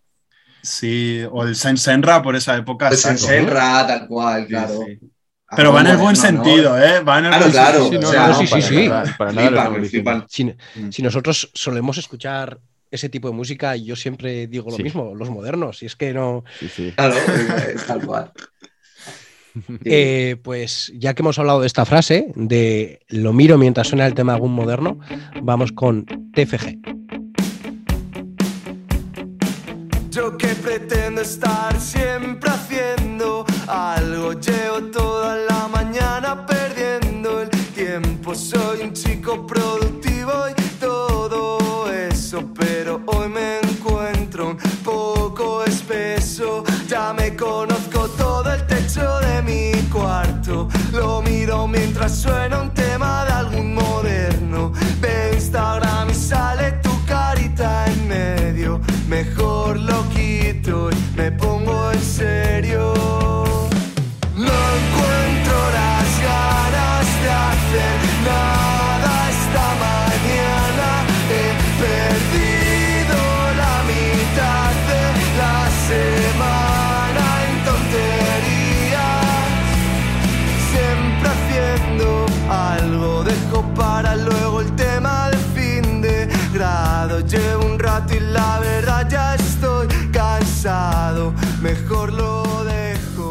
[0.67, 2.89] Sí, o el Saint Senra por esa época.
[2.89, 3.37] Pues en saco, ¿no?
[3.39, 4.79] Senra, tal cual, claro.
[4.85, 4.99] sí.
[5.55, 6.99] Pero va en el buen sentido, ¿eh?
[7.01, 7.79] Va en el Claro, buen claro.
[7.79, 8.01] sentido.
[8.01, 8.61] Sí, no, o sea, no, sí, para
[9.05, 10.25] sí, para nada Flipan.
[10.27, 10.91] Si, Mm.
[10.91, 12.59] si nosotros solemos escuchar
[12.91, 14.83] ese tipo de música, yo siempre digo lo Sí.
[14.83, 16.43] mismo, los modernos, y es que no...
[16.59, 16.93] Sí, sí.
[16.95, 17.15] Claro,
[17.73, 18.31] es tal cual.
[18.33, 19.77] Sí.
[19.85, 24.13] Eh, pues ya que hemos hablado de esta frase, de lo miro mientras suena el
[24.13, 24.99] tema de algún moderno,
[25.41, 27.06] vamos con TFG.
[30.17, 38.33] Yo que pretendo estar siempre haciendo algo, llevo toda la mañana perdiendo el tiempo.
[38.33, 46.63] Soy un chico productivo y todo eso, pero hoy me encuentro un poco espeso.
[46.87, 50.67] Ya me conozco todo el techo de mi cuarto.
[50.93, 54.73] Lo miro mientras suena un tema de algún moderno.
[54.99, 56.86] Ve Instagram y sale
[57.57, 58.79] carita en medio.
[59.07, 62.93] Mejor lo quito y me pongo en serio.
[64.35, 68.16] No encuentro las ganas de hacer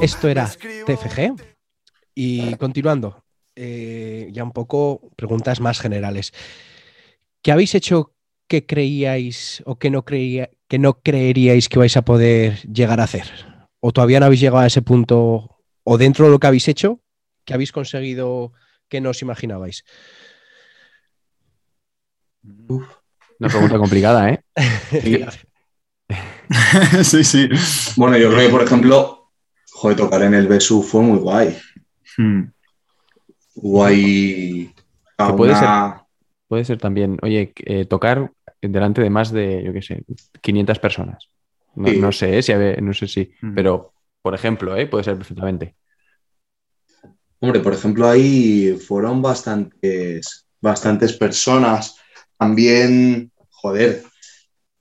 [0.03, 1.35] Esto era TFG.
[2.15, 6.33] Y continuando, eh, ya un poco preguntas más generales.
[7.43, 8.15] ¿Qué habéis hecho
[8.49, 13.05] que creíais o que no, creía, que no creeríais que vais a poder llegar a
[13.05, 13.31] hacer?
[13.81, 15.63] ¿O todavía no habéis llegado a ese punto?
[15.85, 17.01] ¿O dentro de lo que habéis hecho,
[17.45, 18.53] que habéis conseguido
[18.89, 19.85] que no os imaginabais?
[22.43, 24.41] Una pregunta complicada, ¿eh?
[27.03, 27.49] sí, sí.
[27.97, 29.16] Bueno, yo creo que, por ejemplo,
[29.77, 31.57] joder, tocar en el Besu fue muy guay.
[32.17, 32.45] Hmm.
[35.19, 36.03] A Que puede una-
[36.49, 38.31] Puede ser también, oye, eh, tocar
[38.63, 40.05] delante de más de, yo qué sé,
[40.41, 41.29] 500 personas.
[41.75, 41.99] No, Sí.
[41.99, 42.43] no sé, ¿eh?
[42.43, 44.87] si no sé si, pero por ejemplo, ¿eh?
[44.87, 45.75] puede ser perfectamente.
[47.41, 51.97] Hombre, por ejemplo, ahí fueron bastantes, bastantes personas.
[52.39, 54.03] También, joder,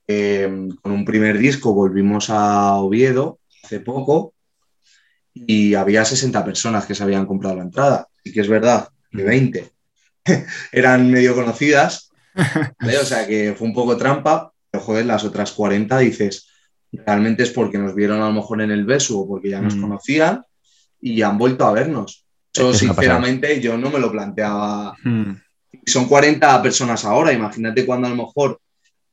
[0.06, 4.32] eh, con un primer disco volvimos a Oviedo hace poco
[5.46, 8.08] y había 60 personas que se habían comprado la entrada.
[8.24, 9.70] Y que es verdad que 20
[10.72, 12.10] eran medio conocidas,
[12.80, 12.98] ¿vale?
[12.98, 16.48] o sea que fue un poco trampa, pero joder, las otras 40 dices,
[16.92, 19.76] realmente es porque nos vieron a lo mejor en el beso o porque ya nos
[19.76, 19.80] Mm.
[19.82, 20.42] conocían
[21.00, 22.24] y han vuelto a vernos.
[22.52, 24.94] Eso, sinceramente, yo no me lo planteaba.
[25.84, 28.58] Son 40 personas ahora, imagínate cuando a lo mejor,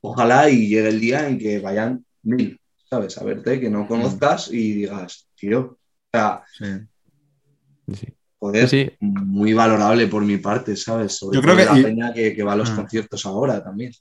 [0.00, 2.58] ojalá y llegue el día en que vayan mil,
[2.88, 3.18] ¿sabes?
[3.18, 5.76] A verte, que no conozcas y digas, tío,
[6.18, 7.94] sea, Sí.
[7.94, 8.06] Sí.
[8.38, 11.16] joder, Sí, muy valorable por mi parte, ¿sabes?
[11.18, 12.76] Sobre Yo creo que- la peña que, que va a los Ah.
[12.76, 13.92] conciertos ahora también.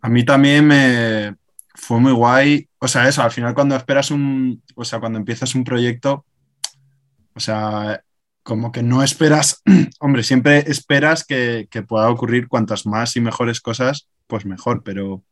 [0.00, 1.34] A mí también me
[1.74, 2.68] fue muy guay.
[2.78, 6.24] O sea, eso, al final cuando esperas un, o sea, cuando empiezas un proyecto,
[7.34, 8.02] o sea,
[8.42, 9.62] como que no esperas,
[10.00, 15.24] hombre, siempre esperas que, que pueda ocurrir cuantas más y mejores cosas, pues mejor, pero,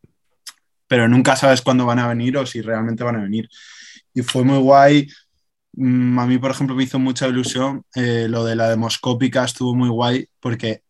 [0.88, 3.48] pero nunca sabes cuándo van a venir o si realmente van a venir.
[4.14, 5.08] Y fue muy guay.
[5.74, 9.74] Mm, A mí, por ejemplo, me hizo mucha ilusión eh, lo de la demoscópica, estuvo
[9.74, 10.82] muy guay porque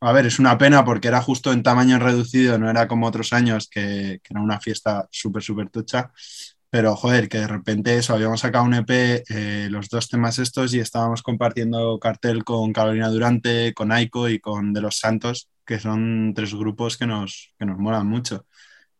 [0.00, 3.32] a ver, es una pena porque era justo en tamaño reducido, no era como otros
[3.32, 6.12] años que, que era una fiesta súper, súper tocha.
[6.70, 10.74] pero joder, que de repente eso, habíamos sacado un EP, eh, los dos temas estos,
[10.74, 15.78] y estábamos compartiendo cartel con Carolina Durante, con Aiko y con De los Santos, que
[15.80, 18.46] son tres grupos que nos, que nos molan mucho.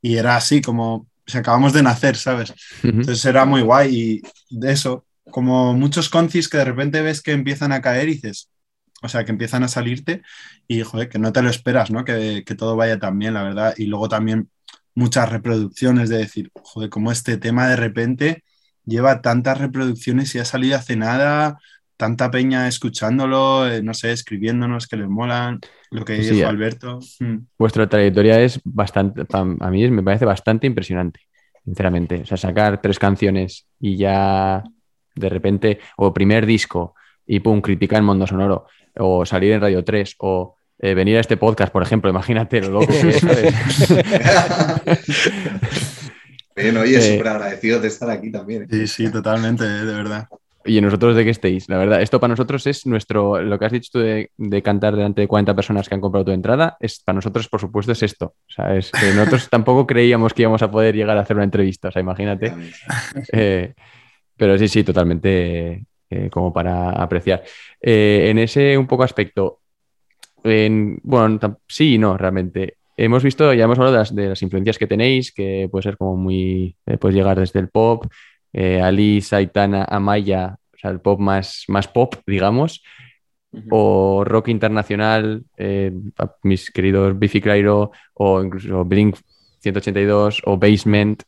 [0.00, 2.54] Y era así como, si acabamos de nacer, ¿sabes?
[2.82, 7.32] Entonces era muy guay y de eso, como muchos concis que de repente ves que
[7.32, 8.52] empiezan a caer y dices,
[9.02, 10.22] o sea, que empiezan a salirte
[10.68, 12.04] y, joder, que no te lo esperas, ¿no?
[12.04, 13.74] Que, que todo vaya tan bien, la verdad.
[13.76, 14.48] Y luego también
[14.94, 18.44] muchas reproducciones de decir, joder, como este tema de repente
[18.84, 21.58] lleva tantas reproducciones y ha salido hace nada,
[21.96, 25.58] tanta peña escuchándolo, eh, no sé, escribiéndonos que les molan,
[25.90, 27.00] lo que Sí, dijo Alberto.
[27.18, 27.38] Mm.
[27.58, 31.22] Vuestra trayectoria es bastante, a mí me parece bastante impresionante,
[31.64, 32.20] sinceramente.
[32.22, 34.62] O sea, sacar tres canciones y ya
[35.14, 36.94] de repente, o primer disco
[37.26, 41.20] y pum, criticar en Mundo Sonoro, o salir en Radio 3, o eh, venir a
[41.20, 43.20] este podcast, por ejemplo, imagínate lo loco que es.
[43.20, 43.54] ¿sabes?
[46.56, 48.62] Bien, oye, Eh, súper agradecido de estar aquí también.
[48.62, 48.66] ¿eh?
[48.70, 50.28] Sí, sí, totalmente, eh, de verdad.
[50.66, 53.72] Y nosotros de que estéis, la verdad, esto para nosotros es nuestro, lo que has
[53.72, 57.00] dicho tú de, de cantar delante de 40 personas que han comprado tu entrada, es
[57.00, 58.34] para nosotros, por supuesto, es esto.
[58.48, 61.44] O sea, es que nosotros tampoco creíamos que íbamos a poder llegar a hacer una
[61.44, 62.54] entrevista, o sea, imagínate.
[63.32, 63.74] Eh,
[64.36, 67.42] pero sí, sí, totalmente eh, como para apreciar.
[67.80, 69.60] Eh, en ese un poco aspecto,
[70.44, 72.76] en- bueno, sí y no, realmente.
[72.96, 75.96] Hemos visto, ya hemos hablado de las, de las influencias que tenéis, que puede ser
[75.96, 78.06] como muy, eh, puedes llegar desde el pop,
[78.52, 82.82] eh, Alice, Aitana, Amaya, o sea, el pop más, más pop, digamos,
[83.70, 85.44] o rock internacional,
[86.42, 89.16] mis queridos Biffy Clyro, o incluso Blink
[89.60, 91.22] 182, o Basement,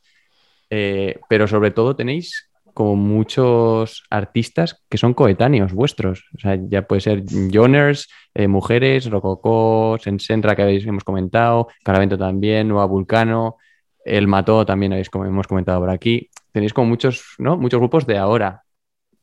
[1.28, 6.26] pero sobre todo tenéis como muchos artistas que son coetáneos vuestros.
[6.36, 12.18] O sea, ya puede ser Joners, eh, Mujeres, Rococó, Sensenra, que habéis, hemos comentado, Caravento
[12.18, 13.56] también, Nueva Vulcano,
[14.04, 16.28] El Mató también habéis, como hemos comentado por aquí.
[16.52, 17.56] Tenéis como muchos, ¿no?
[17.56, 18.62] Muchos grupos de ahora.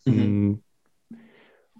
[0.05, 0.53] Mm,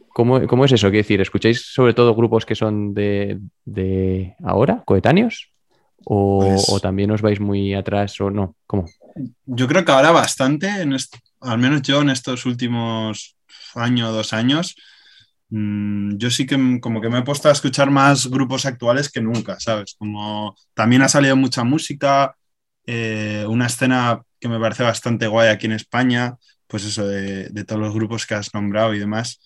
[0.09, 0.87] ¿Cómo, cómo es eso?
[0.91, 5.49] Quiero decir, ¿escucháis sobre todo grupos que son de, de ahora, coetáneos?
[6.05, 8.55] ¿O, Pues- o también os vais muy atrás o no?
[8.67, 8.85] ¿Cómo?
[9.45, 13.37] Yo creo que ahora bastante, en est- al menos yo en estos últimos
[13.75, 14.75] año o dos años,
[15.49, 19.21] mm, yo sí que como que me he puesto a escuchar más grupos actuales que
[19.21, 19.95] nunca, ¿sabes?
[19.97, 22.35] Como también ha salido mucha música,
[22.85, 26.35] eh, una escena que me parece bastante guay aquí en España,
[26.67, 29.39] pues eso, de, de todos los grupos que has nombrado y demás.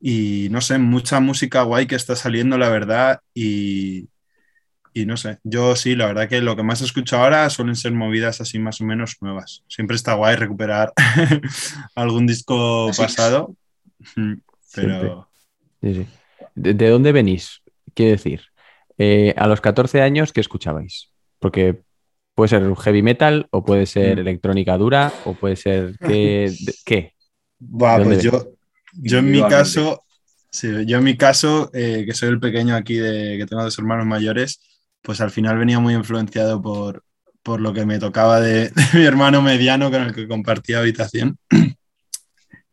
[0.00, 4.08] Y no sé, mucha música guay que está saliendo, la verdad, y,
[4.94, 7.92] y no sé, yo sí, la verdad que lo que más escucho ahora suelen ser
[7.92, 9.64] movidas así más o menos nuevas.
[9.68, 10.92] Siempre está guay recuperar
[11.96, 13.56] algún disco Así pasado,
[14.72, 15.28] pero
[15.80, 16.06] Sí, sí.
[16.54, 17.62] ¿De, de dónde venís?
[17.94, 18.42] Quiero decir,
[18.98, 21.12] eh, a los 14 años, ¿qué escuchabais?
[21.38, 21.82] Porque
[22.34, 24.20] puede ser heavy metal, o puede ser Mm.
[24.20, 25.96] electrónica dura, o puede ser.
[26.02, 26.56] ¿Qué?
[26.58, 27.14] de- ¿qué?
[27.58, 28.54] Buah, ¿De dónde pues yo,
[28.94, 30.04] yo en mi caso,
[30.50, 33.78] sí, yo en mi caso, eh, que soy el pequeño aquí de que tengo dos
[33.78, 34.60] hermanos mayores,
[35.04, 37.04] pues al final venía muy influenciado por,
[37.42, 41.38] por lo que me tocaba de, de mi hermano mediano con el que compartía habitación.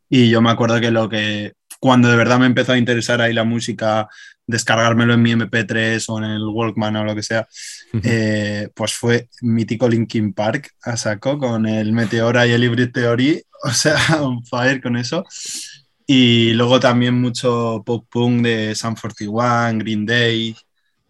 [0.09, 3.33] Y yo me acuerdo que lo que cuando de verdad me empezó a interesar ahí
[3.33, 4.07] la música,
[4.45, 7.47] descargármelo en mi MP3 o en el Walkman o lo que sea,
[8.03, 13.43] eh, pues fue mítico Linkin Park a saco con el Meteora y el Hybrid Theory,
[13.63, 15.25] o sea, on fire con eso.
[16.05, 20.55] Y luego también mucho pop punk de Sun 41, Green Day.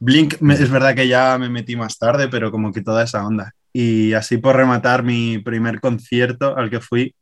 [0.03, 3.23] Blink me- es verdad que ya me metí más tarde, pero como que toda esa
[3.25, 3.53] onda.
[3.71, 7.13] Y así por rematar mi primer concierto al que fui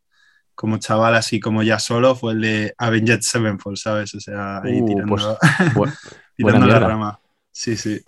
[0.55, 4.15] como chaval, así como ya solo, fue el de Avenged Sevenfold, ¿sabes?
[4.15, 5.25] O sea, ahí Uh, tirando, pues,
[5.75, 5.97] bu-
[6.37, 6.87] tirando la mierda.
[6.87, 7.19] rama.
[7.51, 8.01] Sí, sí.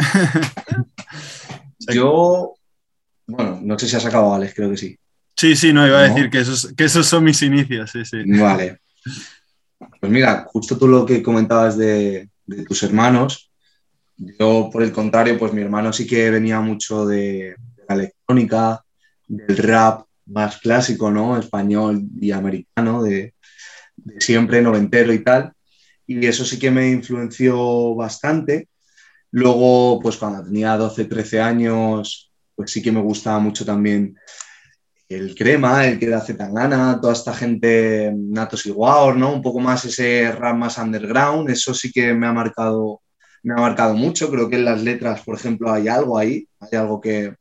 [1.94, 2.54] Yo,
[3.28, 4.98] bueno, no sé si has acabado, Alex, creo que sí.
[5.36, 6.14] Sí, sí, no, iba a ¿No?
[6.14, 8.18] decir que esos, que esos son mis inicios, sí, sí.
[8.26, 8.80] Vale.
[10.00, 13.51] Pues mira, justo tú lo que comentabas de, de tus hermanos,
[14.40, 17.56] yo por el contrario, pues mi hermano sí que venía mucho de,
[17.88, 18.84] la electrónica,
[19.28, 21.38] del rap más clásico, ¿no?
[21.38, 23.34] Español y americano, de,
[24.20, 25.54] siempre, noventero y tal.
[26.06, 28.68] Y eso sí que me influenció bastante.
[29.32, 34.16] Luego, pues cuando tenía 12, 13 años, pues sí que me gustaba mucho también
[35.08, 39.34] el Crema, el que da Zetangana, toda esta gente, Natos y Guaor, ¿no?
[39.34, 43.02] Un poco más ese rap más underground, eso sí que me ha marcado,
[43.44, 44.30] me ha marcado mucho.
[44.30, 47.36] Creo que en las letras, por ejemplo, hay algo ahí, hay algo que,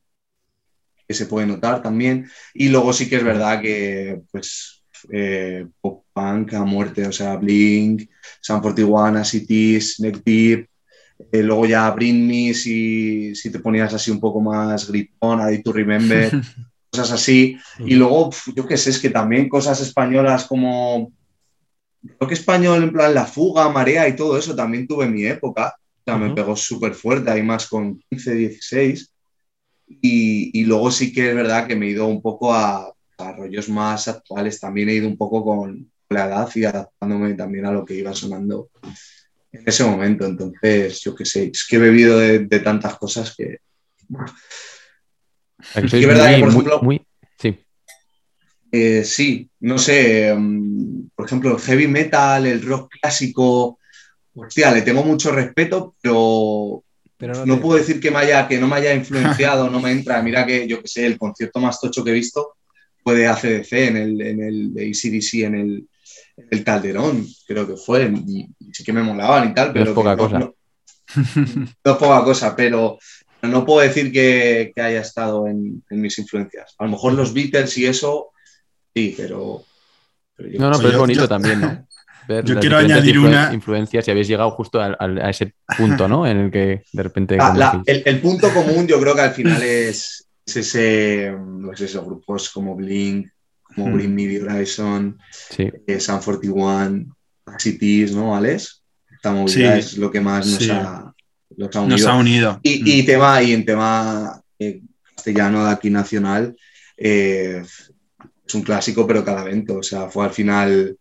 [1.07, 2.29] que se puede notar también.
[2.53, 7.35] Y luego sí que es verdad que, pues, eh, pop punk a muerte, o sea,
[7.35, 8.09] Blink,
[8.41, 9.49] Sun 41, Acid
[9.99, 10.67] Neck Deep,
[11.31, 15.73] eh, luego ya Britney, si, si te ponías así un poco más gripón, Ready to
[15.73, 16.31] Remember.
[16.91, 17.57] cosas así.
[17.79, 21.11] Y luego, yo qué sé, es que también cosas españolas como,
[22.01, 25.73] creo que español en plan La Fuga, Marea y todo eso también tuve mi época.
[26.01, 29.13] O sea, me pegó súper fuerte, ahí más con 15, 16.
[29.87, 33.31] Y, y luego sí que es verdad que me he ido un poco a, a
[33.33, 34.59] rollos más actuales.
[34.59, 38.13] También he ido un poco con la edad y adaptándome también a lo que iba
[38.13, 38.69] sonando
[39.51, 40.25] en ese momento.
[40.25, 43.57] Entonces, yo qué sé, es que he bebido de, de tantas cosas que...
[45.61, 47.59] Sea, que es verdad que, muy- por muy- ejemplo- muy- Sí.
[48.71, 53.77] Eh, sí, no sé, mm, por ejemplo, el heavy metal, el rock clásico,
[54.47, 56.83] hostia, le tengo mucho respeto, pero
[57.17, 59.91] Pero no te- puedo decir que, me haya, que no me haya influenciado, no me
[59.91, 60.21] entra.
[60.23, 62.55] Mira que yo que sé, el concierto más tocho que he visto
[63.03, 65.87] fue de ACDC en el, en el de ACDC en el,
[66.37, 69.73] en el Calderón, creo que fue, y, y sí que me molaban y tal, No
[69.73, 70.39] pero es poca no- cosa.
[70.39, 70.55] no-
[71.83, 72.97] no es poca cosa, pero
[73.41, 76.75] no puedo decir que, que haya estado en, en mis influencias.
[76.77, 78.29] A lo mejor los Beatles y eso,
[78.93, 79.63] sí, pero...
[80.35, 81.87] pero yo No, no, pero es bonito yo- también, ¿no?
[82.35, 85.29] Ver Yo las quiero añadir influ- una- influencias y habéis llegado justo al- al- a,
[85.29, 86.25] ese punto, ¿no?
[86.27, 87.37] En el que de repente.
[87.39, 91.81] Ah, la- el, el punto común yo creo que al final es, es ese, pues
[91.81, 93.27] esos grupos como Blink,
[93.75, 93.93] como Mm.
[93.93, 95.17] Bring Me the Horizon,
[95.49, 95.69] Sí.
[95.87, 97.05] eh, Sun 41,
[97.57, 98.81] Cities, ¿no, Alex?
[99.13, 99.79] Esta movida Sí.
[99.79, 100.69] es lo que más nos, Sí.
[100.71, 101.13] ha,
[101.57, 101.97] nos ha unido.
[101.97, 102.59] Nos ha unido.
[102.63, 104.81] Y, y tema, y en tema eh,
[105.15, 106.55] castellano de aquí nacional,
[106.97, 107.61] eh,
[108.45, 109.77] es un clásico, pero Calavento.
[109.77, 110.97] O sea, fue al final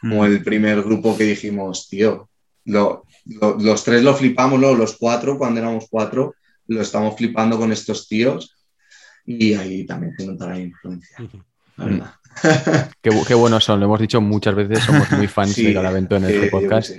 [0.00, 0.26] como Mm.
[0.26, 2.28] el primer grupo que dijimos, tío,
[2.64, 4.74] lo- lo- los tres lo flipamos, ¿no?
[4.74, 6.34] los cuatro, cuando éramos cuatro,
[6.68, 8.52] lo estamos flipando con estos tíos.
[9.24, 11.16] Y ahí también se nota la influencia.
[11.76, 12.10] La verdad.
[13.02, 15.72] Qué, bu- qué buenos son, lo hemos dicho muchas veces, somos muy fans Sí, de
[15.72, 16.92] Galavento en este podcast.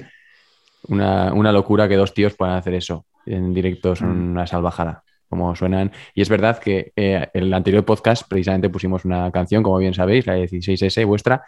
[0.89, 4.31] Una, una locura que dos tíos puedan hacer eso en directo, son Mm.
[4.31, 5.91] una salvajada, como suenan.
[6.13, 10.25] Y es verdad que eh, el anterior podcast precisamente pusimos una canción, como bien sabéis,
[10.27, 11.43] la de 16S vuestra,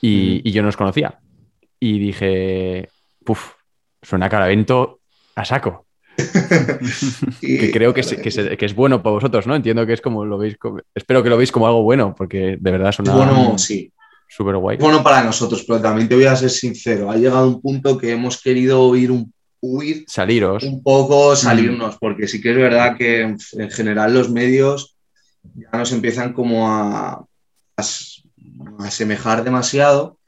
[0.00, 1.18] y, y yo no os conocía.
[1.80, 2.88] Y dije,
[3.24, 3.52] puf,
[4.02, 5.00] suena a Galavento
[5.36, 5.86] a saco.
[7.40, 9.54] Que creo que, es- que, se- que es bueno para vosotros, ¿no?
[9.54, 12.56] Entiendo que es como lo veis, como- espero que lo veis como algo bueno, porque
[12.60, 13.92] de verdad suena bueno, sí,
[14.28, 14.76] súper guay.
[14.78, 17.10] bueno para nosotros, pero también te voy a ser sincero.
[17.10, 20.62] Ha llegado un punto que hemos querido ir un, huir Saliros.
[20.64, 24.96] un poco, salirnos, porque sí que es verdad que en, en general los medios
[25.54, 27.24] ya nos empiezan como a,
[27.76, 27.82] a
[28.78, 30.18] asemejar demasiado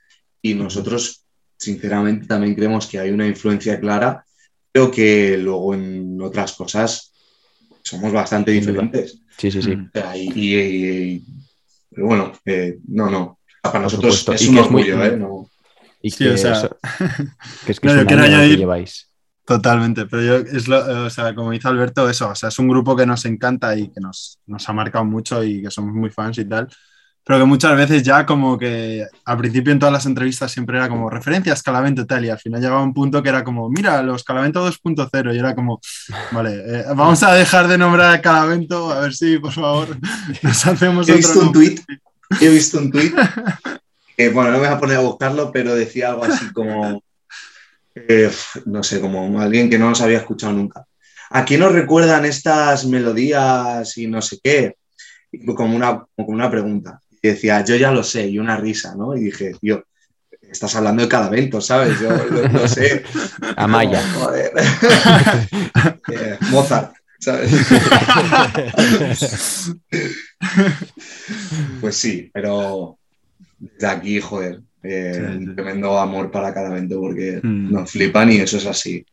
[0.42, 1.24] y nosotros
[1.57, 4.24] sinceramente también creemos que hay una influencia clara,
[4.72, 7.12] pero que luego en otras cosas
[7.82, 9.20] somos bastante diferentes.
[9.36, 9.76] Sí, sí, sí.
[10.14, 11.24] Y, y- y-
[11.90, 13.38] pero bueno, eh, no, no.
[13.62, 14.44] Para Por nosotros supuesto.
[14.44, 15.16] es un es muy- orgullo, ¿eh?
[15.16, 15.51] No-
[16.03, 16.78] Y Sí, que, o sea, eso-
[17.66, 19.07] que es que no, es yo quiero el que añadir- lleváis.
[19.44, 22.68] Totalmente, pero yo, es lo- o sea, como dice Alberto, eso, o sea, es un
[22.68, 26.09] grupo que nos encanta y que nos, nos ha marcado mucho y que somos muy
[26.11, 26.68] fans y tal,
[27.24, 30.88] pero que muchas veces ya como que al principio en todas las entrevistas siempre era
[30.88, 34.02] como referencias Calavento y tal, y al final llegaba un punto que era como, mira,
[34.02, 35.80] los Calavento 2.0, y era como,
[36.32, 39.88] vale, eh, vamos a dejar de nombrar a Calavento, a ver si, por favor,
[40.42, 41.80] nos hacemos He otro visto un tuit,
[42.40, 43.14] he visto un tuit
[44.16, 47.02] que, bueno, no me voy a poner a buscarlo, pero decía algo así como,
[47.94, 48.30] eh,
[48.66, 50.84] no sé, como alguien que no nos había escuchado nunca.
[51.30, 54.74] ¿A quién nos recuerdan estas melodías y no sé qué?
[55.54, 57.00] Como una, como una pregunta.
[57.22, 59.14] Y decía, yo ya lo sé, y una risa, ¿no?
[59.16, 59.84] Y dije, tío,
[60.40, 62.00] estás hablando de Calavento, ¿sabes?
[62.00, 63.02] Yo lo, lo sé.
[63.56, 64.02] Amaya.
[64.14, 64.52] Joder.
[66.12, 67.52] Eh, Mozart, ¿sabes?
[71.80, 72.98] Pues sí, pero
[73.58, 75.26] desde aquí, joder, eh, Sí, sí.
[75.48, 77.72] un tremendo amor para cada evento porque Mm.
[77.72, 79.04] nos flipan y eso es así.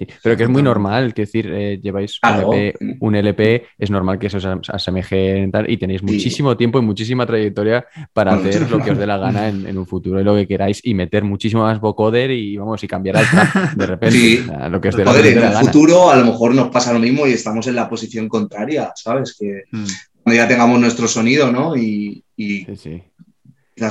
[0.00, 2.52] Sí, pero que es muy normal, que decir, eh, lleváis un, Claro.
[2.54, 6.56] LP, un LP, es normal que eso se as- asemeje en tal, y tenéis muchísimo
[6.56, 7.84] tiempo y muchísima trayectoria
[8.14, 10.34] para Bueno, hacer lo que os dé la gana en, en un futuro y lo
[10.34, 13.26] que queráis y meter muchísimo más vocoder y vamos, y cambiar al
[13.76, 14.38] de repente, Sí.
[14.42, 15.66] o sea, lo que os dé la, Joder, lo que os en dé el gana.
[15.72, 19.36] futuro a lo mejor nos pasa lo mismo y estamos en la posición contraria, ¿sabes?
[19.38, 19.84] Que Mm.
[20.22, 21.76] cuando ya tengamos nuestro sonido, ¿no?
[21.76, 23.02] Y, y Sí, sí.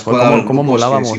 [0.03, 1.13] cómo- cómo molábamos.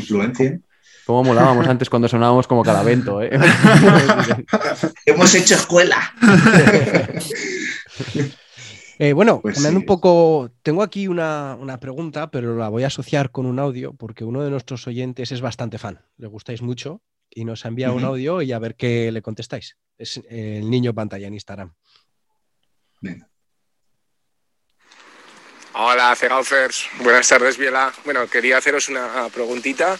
[1.10, 3.30] Cómo molábamos antes cuando sonábamos como Calavento, ¿eh?
[5.06, 6.14] Hemos hecho escuela.
[9.02, 9.82] Eh, bueno, Pues cambiando sí.
[9.84, 13.94] un poco, tengo aquí una, una pregunta, pero la voy a asociar con un audio
[13.94, 17.00] porque uno de nuestros oyentes es bastante fan, le gustáis mucho
[17.30, 19.78] y nos ha enviado un audio y a ver qué le contestáis.
[19.96, 21.72] Es eh, el niño pantalla en Instagram.
[25.72, 26.86] Hola, Cegaufers.
[27.02, 27.92] Buenas tardes, Viela.
[28.04, 29.98] Bueno, quería haceros una preguntita.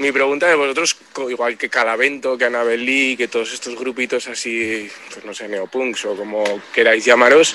[0.00, 0.96] Mi pregunta de vosotros,
[1.28, 6.06] igual que Calavento, que Annabel Lee, que todos estos grupitos así, pues no sé, neopunks
[6.06, 6.42] o como
[6.72, 7.54] queráis llamaros,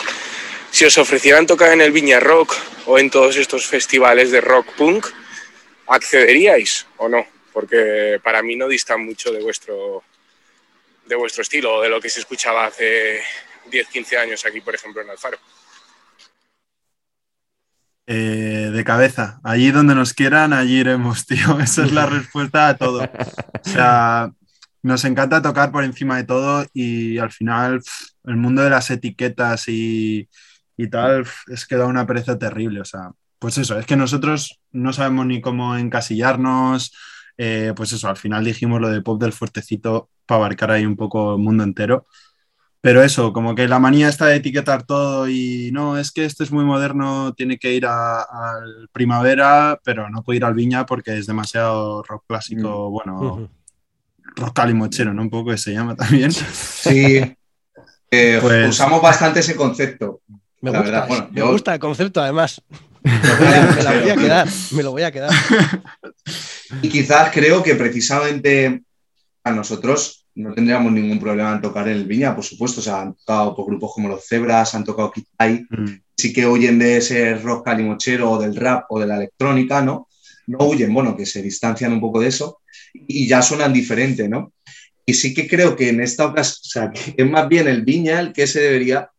[0.70, 2.54] si os ofrecieran tocar en el Viña Rock
[2.86, 5.08] o en todos estos festivales de rock punk,
[5.88, 7.26] ¿accederíais o no?
[7.52, 10.04] Porque para mí no distan mucho de vuestro,
[11.08, 13.24] de vuestro estilo o de lo que se escuchaba hace
[13.72, 15.40] 10, 15 años aquí, por ejemplo, en Alfaro.
[18.08, 19.40] Eh, de cabeza.
[19.44, 21.60] Allí donde nos quieran, allí iremos, tío.
[21.60, 23.02] Esa es la respuesta a todo.
[23.04, 24.32] O sea,
[24.84, 27.82] nos encanta tocar por encima de todo y al final
[28.26, 30.30] el mundo de las etiquetas y,
[30.78, 32.82] y tal es que da una pereza terrible.
[32.82, 36.94] O sea, pues eso, es que nosotros no sabemos ni cómo encasillarnos.
[37.38, 40.96] eh, pues eso, al final dijimos lo de pop del fuertecito para abarcar ahí un
[40.96, 42.06] poco el mundo entero.
[42.86, 46.44] Pero eso, como que la manía está de etiquetar todo y no, es que esto
[46.44, 50.86] es muy moderno, tiene que ir a- al primavera, pero no puede ir al viña
[50.86, 53.50] porque es demasiado rock clásico, bueno, Ujú.
[54.36, 55.24] rock calimochero, ¿no?
[55.24, 56.32] Un poco que se llama también.
[56.32, 57.22] Sí,
[58.12, 60.22] eh, Pues- usamos bastante ese concepto.
[60.62, 62.62] Me La gusta, verdad, bueno, me yo- gusta el concepto, además.
[63.04, 65.32] Me la voy a quedar, me lo voy a quedar.
[66.84, 68.84] Y quizás creo que precisamente
[69.44, 72.82] a nosotros no tendríamos ningún problema en tocar en el Viña, por supuesto.
[72.82, 75.86] O sea, han tocado por grupos como los Zebras, han tocado Kitai, Mm.
[76.18, 80.08] sí que huyen de ese rock calimochero o del rap o de la electrónica, ¿no?
[80.48, 82.60] No huyen, bueno, que se distancian un poco de eso
[82.94, 84.52] y ya suenan diferente, ¿no?
[85.06, 87.84] Y sí que creo que en esta ocasión, o sea, que es más bien el
[87.84, 89.10] Viña el que se debería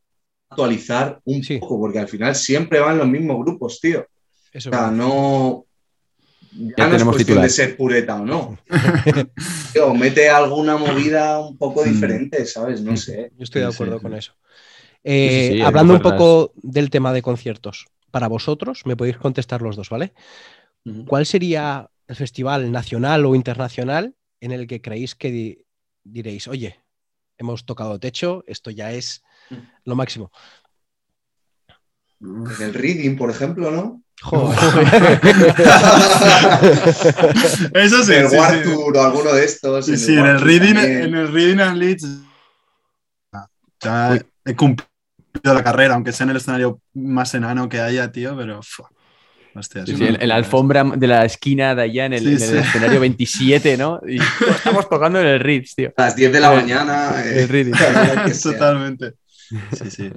[0.49, 1.59] actualizar un Sí.
[1.59, 4.07] poco, porque al final siempre van los mismos grupos, tío.
[4.53, 5.66] Eso O sea, no.
[6.59, 7.45] Ya, Ya no es tenemos cuestión titular.
[7.45, 8.59] de ser pureta o no.
[9.73, 12.81] Tío, mete alguna movida un poco diferente, ¿sabes?
[12.81, 13.31] No sé.
[13.37, 14.33] Yo estoy de acuerdo sí, con eso.
[15.05, 18.97] Eh, Sí, sí, sí, hay hablando un poco del tema de conciertos, para vosotros, me
[18.97, 20.15] podéis contestar los dos, ¿vale?
[21.09, 25.67] ¿Cuál sería el festival nacional o internacional en el que creéis que di-
[26.05, 26.81] diréis, oye,
[27.39, 29.23] hemos tocado techo, esto ya es
[29.85, 30.31] lo máximo?
[32.21, 34.03] En el reading, por ejemplo, ¿no?
[34.23, 34.59] Joder.
[37.75, 38.62] Eso sí, el sí, War sí.
[38.62, 39.87] Tour o alguno de estos.
[39.87, 42.07] Sí, sí, en el War Tour reading, en el reading and Leeds
[43.83, 44.89] ya he cumplido
[45.45, 48.61] la carrera, aunque sea en el escenario más enano que haya, tío, pero
[49.55, 50.35] hostia, Sí, sí, en, en la locura.
[50.37, 52.69] alfombra de la esquina de allá en el, Sí, en el sí.
[52.69, 54.01] escenario 27, ¿no?
[54.07, 54.19] Y
[54.51, 55.93] estamos tocando en el Ritz, tío.
[55.97, 57.23] A las 10 de la Eh, mañana.
[57.25, 57.49] eh, el
[58.35, 58.53] sea.
[58.53, 59.12] Totalmente.
[59.73, 60.11] Sí, sí.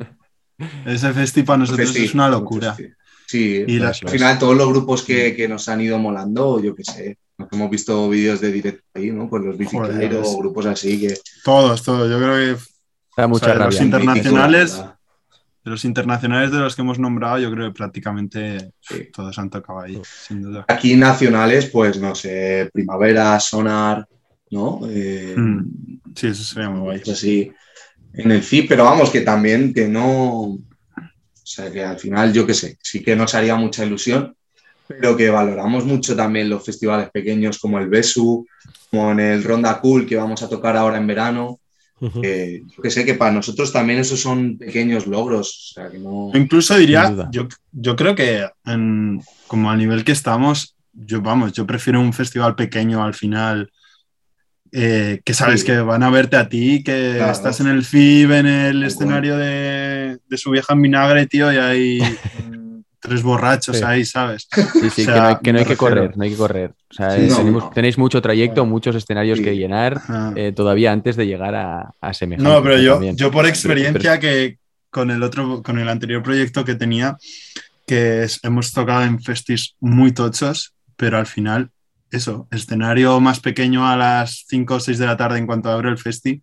[0.85, 2.73] Ese festi para nosotros Festi, es una locura.
[2.73, 2.93] festi.
[3.25, 6.73] Sí, Y la- al final todos los grupos que, que nos han ido molando, yo
[6.75, 9.29] qué sé, nos hemos visto vídeos de directo ahí, ¿no?
[9.29, 11.15] Pues los Bici Joder, grupos así que...
[11.43, 12.09] Todos, todos.
[12.09, 12.61] Yo creo que
[13.15, 13.83] Da mucha O sea, los rabia.
[13.83, 14.83] Internacionales.
[15.63, 19.09] de los internacionales de los que hemos nombrado, yo creo que prácticamente Sí.
[19.13, 20.65] todos han tocado ahí, sin duda.
[20.67, 24.07] Aquí nacionales, pues no sé, Primavera, Sonar,
[24.49, 24.79] ¿no?
[24.89, 25.99] Eh, Mm.
[26.15, 26.99] Sí, eso sería muy guay.
[26.99, 27.51] pues así
[28.13, 30.41] en el CIP, pero vamos, que también que no...
[30.41, 30.59] O
[31.51, 34.35] sea, que al final, yo qué sé, sí que nos haría mucha ilusión,
[34.87, 38.45] pero que valoramos mucho también los festivales pequeños como el Besu,
[38.91, 41.59] como en el Ronda Cool que vamos a tocar ahora en verano.
[42.01, 42.21] Ujú.
[42.21, 45.71] que yo que sé que para nosotros también esos son pequeños logros.
[45.71, 46.31] O sea, que no...
[46.33, 51.67] Incluso diría, yo, yo creo que en- como a nivel que estamos, yo vamos, yo
[51.67, 53.69] prefiero un festival pequeño al final,
[54.71, 55.67] eh, que sabes Sí.
[55.67, 57.31] que van a verte a ti, que Claro.
[57.31, 61.57] estás en el FIB, en el escenario de, de su vieja en vinagre, tío, y
[61.57, 61.99] hay
[62.99, 63.83] tres borrachos Sí.
[63.85, 64.47] ahí, ¿sabes?
[64.51, 66.35] Sí, sí, O sea, que no hay que, no hay que correr, no hay que
[66.35, 66.71] correr.
[66.91, 67.69] O sea, Sí, no, tenemos- no.
[67.71, 69.43] tenéis mucho trayecto, muchos escenarios Sí.
[69.45, 70.01] que llenar
[70.35, 72.49] eh, todavía antes de llegar a, a semejante.
[72.51, 73.15] No, pero yo, también.
[73.15, 74.57] yo por Pero- experiencia que
[74.89, 77.15] con el otro, con el anterior proyecto que tenía,
[77.87, 81.69] que es- hemos tocado en festis muy tochos, pero al final,
[82.11, 85.89] eso, escenario más pequeño a las 5 o 6 de la tarde en cuanto abre
[85.89, 86.41] el festi,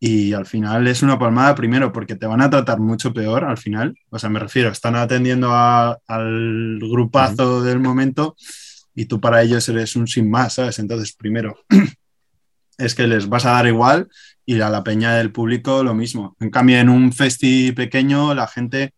[0.00, 3.56] y al final es una palmada primero, porque te van a tratar mucho peor al
[3.56, 8.36] final, o sea, me refiero, están atendiendo a- al grupazo del momento
[8.94, 10.78] y tú para ellos eres un sin más, ¿sabes?
[10.78, 11.56] Entonces, primero,
[12.78, 14.08] es que les vas a dar igual
[14.44, 16.36] y a la peña del público lo mismo.
[16.40, 18.92] En cambio, en un festi pequeño, la gente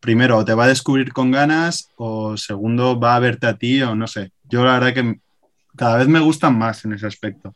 [0.00, 3.94] primero te va a descubrir con ganas o segundo va a verte a ti o
[3.94, 4.32] no sé.
[4.48, 5.18] Yo la verdad que
[5.76, 7.54] cada vez me gustan más en ese aspecto.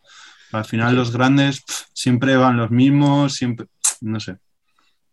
[0.53, 1.63] Al final los grandes
[1.93, 3.67] siempre van los mismos, siempre,
[4.01, 4.37] no sé.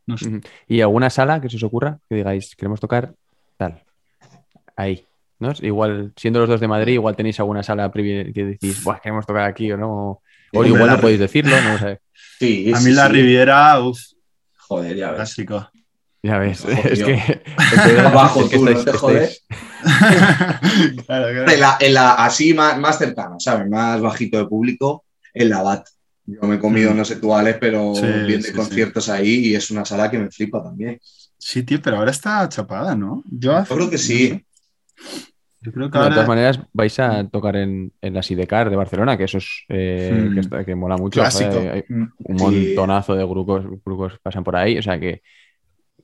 [0.06, 0.42] No sé.
[0.68, 3.14] ¿Y alguna sala que se os ocurra que digáis, queremos tocar
[3.58, 3.84] tal?
[4.76, 5.06] Ahí.
[5.40, 5.52] ¿no?
[5.62, 9.44] Igual, siendo los dos de Madrid, igual tenéis alguna sala que decís, Buah, queremos tocar
[9.44, 9.90] aquí o no.
[9.92, 10.22] O
[10.54, 12.00] Hombre, igual no podéis decirlo, no sé.
[12.40, 13.14] Sí, A sí, mí la sí.
[13.14, 14.00] Riviera, uff,
[14.58, 15.16] Joder, ya ves.
[15.18, 15.70] clásico.
[16.24, 17.14] Ya ves, Ojo, es que.
[17.16, 19.46] es que- Abajo es que tú, no te estáis- jodes.
[21.06, 21.52] Claro, claro.
[21.52, 23.70] En la, en la- así más, más cercano, ¿sabes?
[23.70, 25.04] Más bajito de público,
[25.34, 25.86] en la BAT.
[26.26, 26.98] Yo me he comido, Mm.
[26.98, 28.54] no sé tú, Alex, pero Sí, bien de sí, sí.
[28.54, 30.98] conciertos ahí y es una sala que me flipa también.
[31.38, 33.22] Sí, tío, pero ahora está chapada, ¿no?
[33.30, 34.46] Yo, hace- Yo creo que sí.
[35.60, 38.76] Yo creo que Bueno, de todas maneras, vais a tocar en, en la Sidecar de
[38.78, 40.34] Barcelona, que eso es eh, Hmm.
[40.34, 41.20] que, está- que mola mucho.
[41.20, 41.58] clásico.
[41.60, 42.04] hay Mm.
[42.20, 42.44] un Sí.
[42.46, 45.22] montonazo de grupos, grupos pasan por ahí, o sea que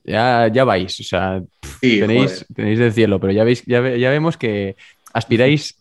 [0.04, 1.42] ya, ya vais, o sea,
[1.82, 4.76] Sí, tenéis, tenéis del cielo, pero ya veis, ya, ve- ya vemos que
[5.14, 5.76] aspiráis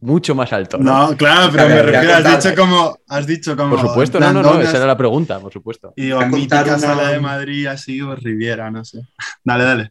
[0.00, 0.78] mucho más alto.
[0.78, 1.10] ¿no?
[1.10, 3.70] No, claro, pero me refiero, has dicho como, has dicho como.
[3.76, 5.92] por supuesto, no, no, no, ¿dónde esa era la pregunta, por supuesto.
[5.96, 9.00] Y digo, mítica contar una- sala de Madrid, así, o Riviera, no sé.
[9.44, 9.90] Dale, dale.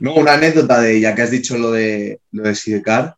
[0.00, 3.16] No, una anécdota de, ya que has dicho lo de, lo de Sidecar,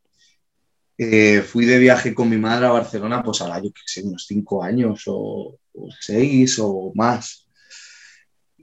[0.98, 4.26] eh, fui de viaje con mi madre a Barcelona, pues ahora yo qué sé, unos
[4.26, 7.39] cinco años o, o seis o más.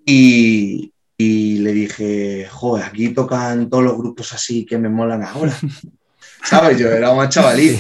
[0.09, 5.53] Y, y le dije, joder, aquí tocan todos los grupos así que me molan ahora.
[6.43, 6.77] ¿Sabes?
[6.79, 7.77] Yo era más chavalí.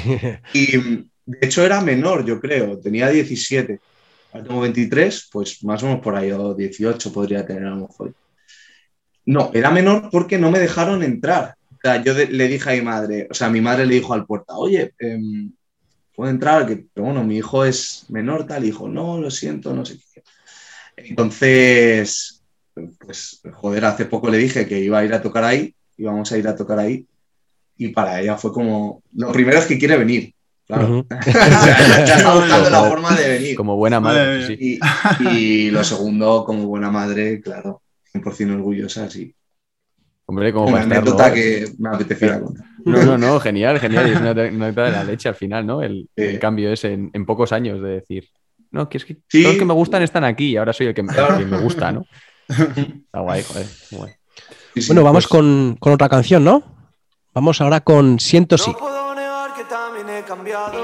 [0.53, 0.77] Y
[1.25, 3.79] de hecho era menor, yo creo, tenía 17.
[4.33, 7.87] Ahora tengo 23, pues más o menos por ahí, o 18 podría tener a lo
[7.87, 8.13] mejor.
[9.25, 11.55] No, era menor porque no me dejaron entrar.
[11.71, 14.13] O sea, yo de- le dije a mi madre, o sea, mi madre le dijo
[14.13, 15.51] al puerta, oye, em,
[16.15, 19.73] puedo entrar, que, pero bueno, mi hijo es menor, tal, y dijo, no, lo siento,
[19.73, 20.03] no sé qué.
[20.97, 22.43] Entonces,
[22.99, 26.37] pues, joder, hace poco le dije que iba a ir a tocar ahí, íbamos a
[26.37, 27.05] ir a tocar ahí,
[27.77, 30.33] y para ella fue como, lo primero es que quiere venir,
[30.65, 30.85] claro.
[30.87, 31.07] Ujú.
[31.09, 33.55] O sea, ya está buscando la forma de venir.
[33.55, 34.79] Como buena madre, sí.
[35.19, 37.83] Y, y lo segundo, como buena madre, claro,
[38.13, 39.33] 100% orgullosa, sí.
[40.29, 42.65] Hombre, como Una anécdota que me apetecía contar.
[42.83, 44.09] No, no, no, genial, genial.
[44.09, 45.81] y Es una anécdota de la leche al final, ¿no?
[45.81, 48.27] El, el cambio es en, en pocos años de decir,
[48.71, 49.41] no, que es que Sí.
[49.43, 51.37] todos los que me gustan están aquí y ahora soy el que, el Claro.
[51.37, 52.05] que me gusta, ¿no?
[52.49, 53.65] Está guay, joder.
[53.91, 54.11] guay.
[54.73, 56.63] Sí, sí, Bueno, vamos pues, con, con otra canción, ¿no?
[57.33, 58.71] Vamos ahora con Siento sí.
[58.71, 60.81] No puedo negar que también he cambiado.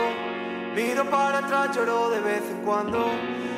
[0.76, 3.06] Miro para atrás, lloro de vez en cuando.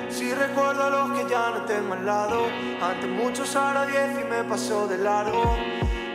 [0.09, 2.45] Si recuerdo a los que ya no tengo al lado.
[2.81, 5.57] Antes muchos, ahora diez y me pasó de largo.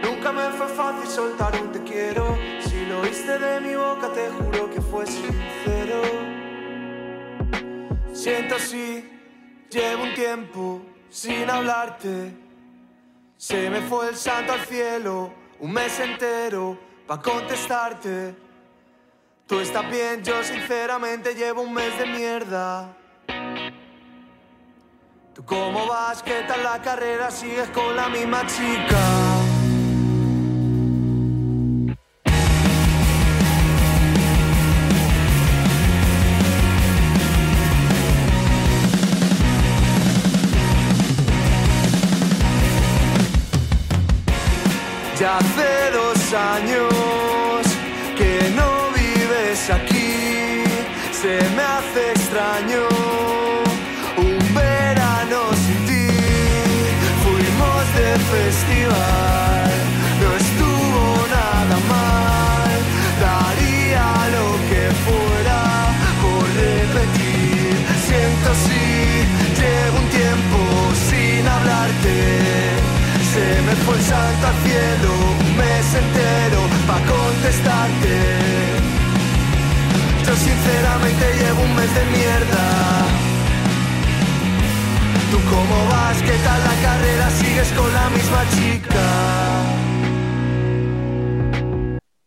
[0.02, 2.36] Nunca me fue fácil soltar un te quiero.
[2.62, 6.00] Si lo oíste de mi boca, te juro que fue sincero.
[8.20, 9.02] Siento así,
[9.70, 12.36] llevo un tiempo sin hablarte.
[13.38, 18.34] Se me fue el santo al cielo, un mes entero pa' contestarte.
[19.46, 22.94] Tú estás bien, yo sinceramente llevo un mes de mierda.
[25.32, 26.22] ¿Tú cómo vas?
[26.22, 27.30] ¿Qué tal la carrera?
[27.30, 29.29] ¿Sigues con la misma chica?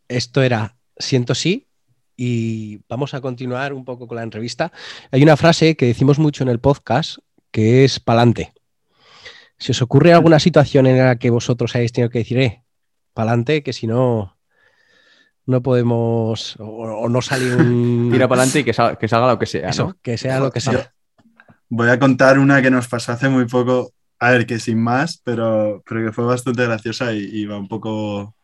[0.07, 1.67] Esto era Siento sí
[2.15, 4.71] y vamos a continuar un poco con la entrevista.
[5.11, 7.17] Hay una frase que decimos mucho en el podcast
[7.51, 8.53] que es pa'lante.
[9.57, 12.63] Si os ocurre alguna situación en la que vosotros hayáis tenido que decir, eh,
[13.13, 14.38] pa'lante, que si no,
[15.45, 18.09] no podemos o, o no sale un...
[18.11, 19.97] Tira para adelante y que, sal- que salga lo que sea, Eso, ¿no?
[20.01, 20.93] que sea lo que sea.
[21.69, 25.19] Voy a contar una que nos pasó hace muy poco, a ver, que sin más,
[25.23, 28.35] pero, pero que fue bastante graciosa y, y va un poco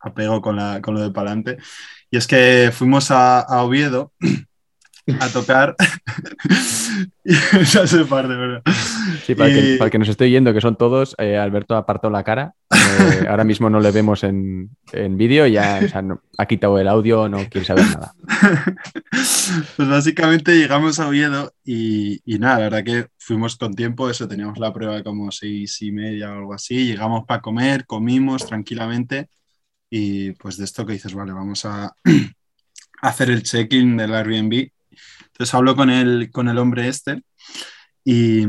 [0.00, 1.56] a pego con, la, con lo de Palante.
[2.10, 4.12] Y es que fuimos a, a Oviedo
[5.18, 5.74] a tocar.
[7.24, 8.62] ya sé parte, pero.
[9.26, 11.76] Sí, para, el que, Y- para que nos esté oyendo, que son todos, eh, Alberto
[11.76, 12.54] apartó la cara.
[12.72, 16.78] eh, ahora mismo no le vemos en, en vídeo, ya o sea, no- ha quitado
[16.78, 18.14] el audio, no quiere saber nada.
[19.76, 24.28] pues básicamente llegamos a Oviedo y, y nada, la verdad que fuimos con tiempo, eso,
[24.28, 29.28] teníamos la prueba como seis y media o algo así, llegamos para comer, comimos tranquilamente
[29.90, 31.92] y pues de esto que dices, vale, vamos a
[33.02, 34.68] hacer el check-in del Airbnb.
[35.40, 37.22] Entonces hablo con el, con el hombre este
[38.04, 38.44] y,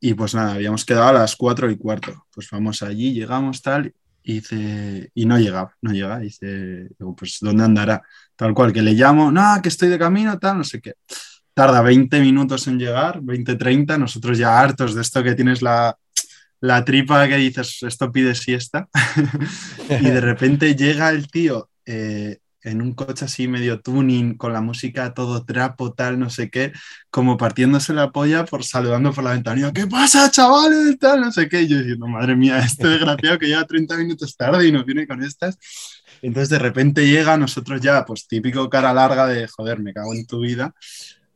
[0.00, 2.26] y pues nada, habíamos quedado a las cuatro y cuarto.
[2.34, 3.94] Pues vamos allí, llegamos tal
[4.24, 8.02] y dice, y no llega, no llega, dice, pues ¿dónde andará?
[8.34, 10.94] Tal cual, que le llamo, no, que estoy de camino, tal, no sé qué.
[11.54, 15.96] Tarda 20 minutos en llegar, 20, 30, nosotros ya hartos de esto que tienes la,
[16.58, 18.88] la tripa que dices, esto pide siesta.
[19.88, 24.60] y de repente llega el tío eh, en un coche así medio tuning, con la
[24.60, 26.72] música todo trapo, tal, no sé qué,
[27.10, 29.72] como partiéndose la polla por saludando por la ventanilla.
[29.72, 30.98] ¿Qué pasa, chavales?
[30.98, 31.62] Tal, no sé qué.
[31.62, 35.06] Y yo diciendo, madre mía, este desgraciado que llega 30 minutos tarde y nos viene
[35.06, 35.58] con estas.
[36.22, 40.26] Entonces de repente llega, nosotros ya, pues típico cara larga de, joder, me cago en
[40.26, 40.74] tu vida.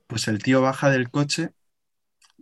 [0.06, 1.50] Pues el tío baja del coche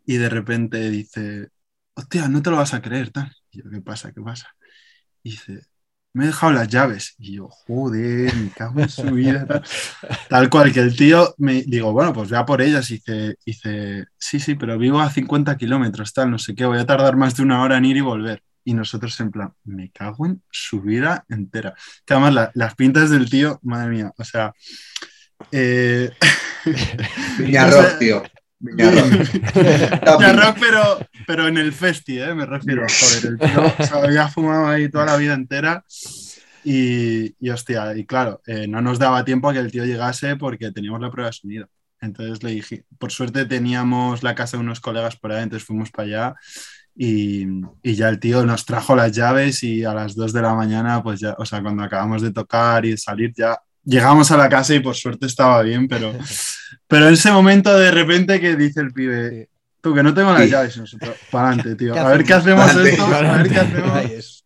[0.04, 1.48] y de repente dice,
[1.94, 3.32] hostia, no te lo vas a creer, tal.
[3.50, 4.12] Y yo, ¿qué pasa?
[4.12, 4.48] ¿Qué pasa?
[5.22, 5.62] Y dice,
[6.14, 7.14] me he dejado las llaves.
[7.18, 9.46] Y yo, joder, me cago en su vida.
[9.46, 9.62] Tal,
[10.28, 12.90] Tal cual que el tío me digo, bueno, pues vea por ellas.
[12.90, 16.78] Y dice, dice, sí, sí, pero vivo a 50 kilómetros, tal, no sé qué, voy
[16.78, 18.42] a tardar más de una hora en ir y volver.
[18.64, 21.74] Y nosotros en plan, me cago en su vida entera.
[22.04, 24.52] Que además la- las pintas del tío, madre mía, o sea...
[25.50, 26.10] eh,
[27.38, 28.22] Viñarrock, tío.
[28.62, 30.58] Viñarrock.
[30.60, 32.34] Pero, pero en el festi, ¿eh?
[32.34, 32.86] me refiero.
[32.88, 35.84] Joder, el tío se había fumado ahí toda la vida entera.
[36.64, 40.36] Y, y, hostia, y claro, eh, no nos daba tiempo a que el tío llegase
[40.36, 41.68] porque teníamos la prueba de sonido.
[42.00, 45.90] Entonces le dije, por suerte teníamos la casa de unos colegas por ahí, entonces fuimos
[45.90, 46.34] para allá
[46.94, 47.46] y,
[47.82, 51.02] y ya el tío nos trajo las llaves y a las 2 de la mañana,
[51.02, 54.48] pues ya, o sea, cuando acabamos de tocar y de salir, ya llegamos a la
[54.48, 56.12] casa y por suerte estaba bien, pero,
[56.88, 59.48] pero en ese momento de repente que dice el pibe,
[59.80, 60.50] tú que no tengo las Sí.
[60.50, 62.64] llaves, nosotros, para adelante, tío, ¿Qué a ver qué hacemos?
[62.66, 64.10] Pa'lante, esto, a ver qué hacemos.
[64.10, 64.42] Es.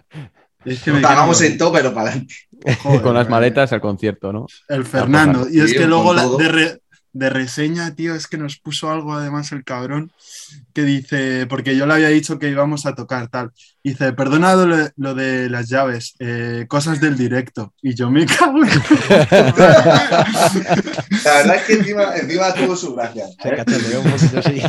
[0.64, 2.34] Que cagamos quiero en todo, pero para adelante.
[2.82, 4.46] Joder, Con las maletas al concierto, ¿no?
[4.68, 5.46] El Fernando.
[5.48, 6.80] Y es que luego la- de, re-
[7.18, 10.12] de reseña, tío, es que nos puso algo además el cabrón
[10.74, 13.52] que dice, porque yo le había dicho que íbamos a tocar tal.
[13.82, 17.72] Dice, perdona lo, lo de las llaves, eh, cosas del directo.
[17.80, 18.68] Y yo me cago en...
[21.24, 23.24] La verdad es que encima, encima tuvo su gracia.
[24.44, 24.62] Sí.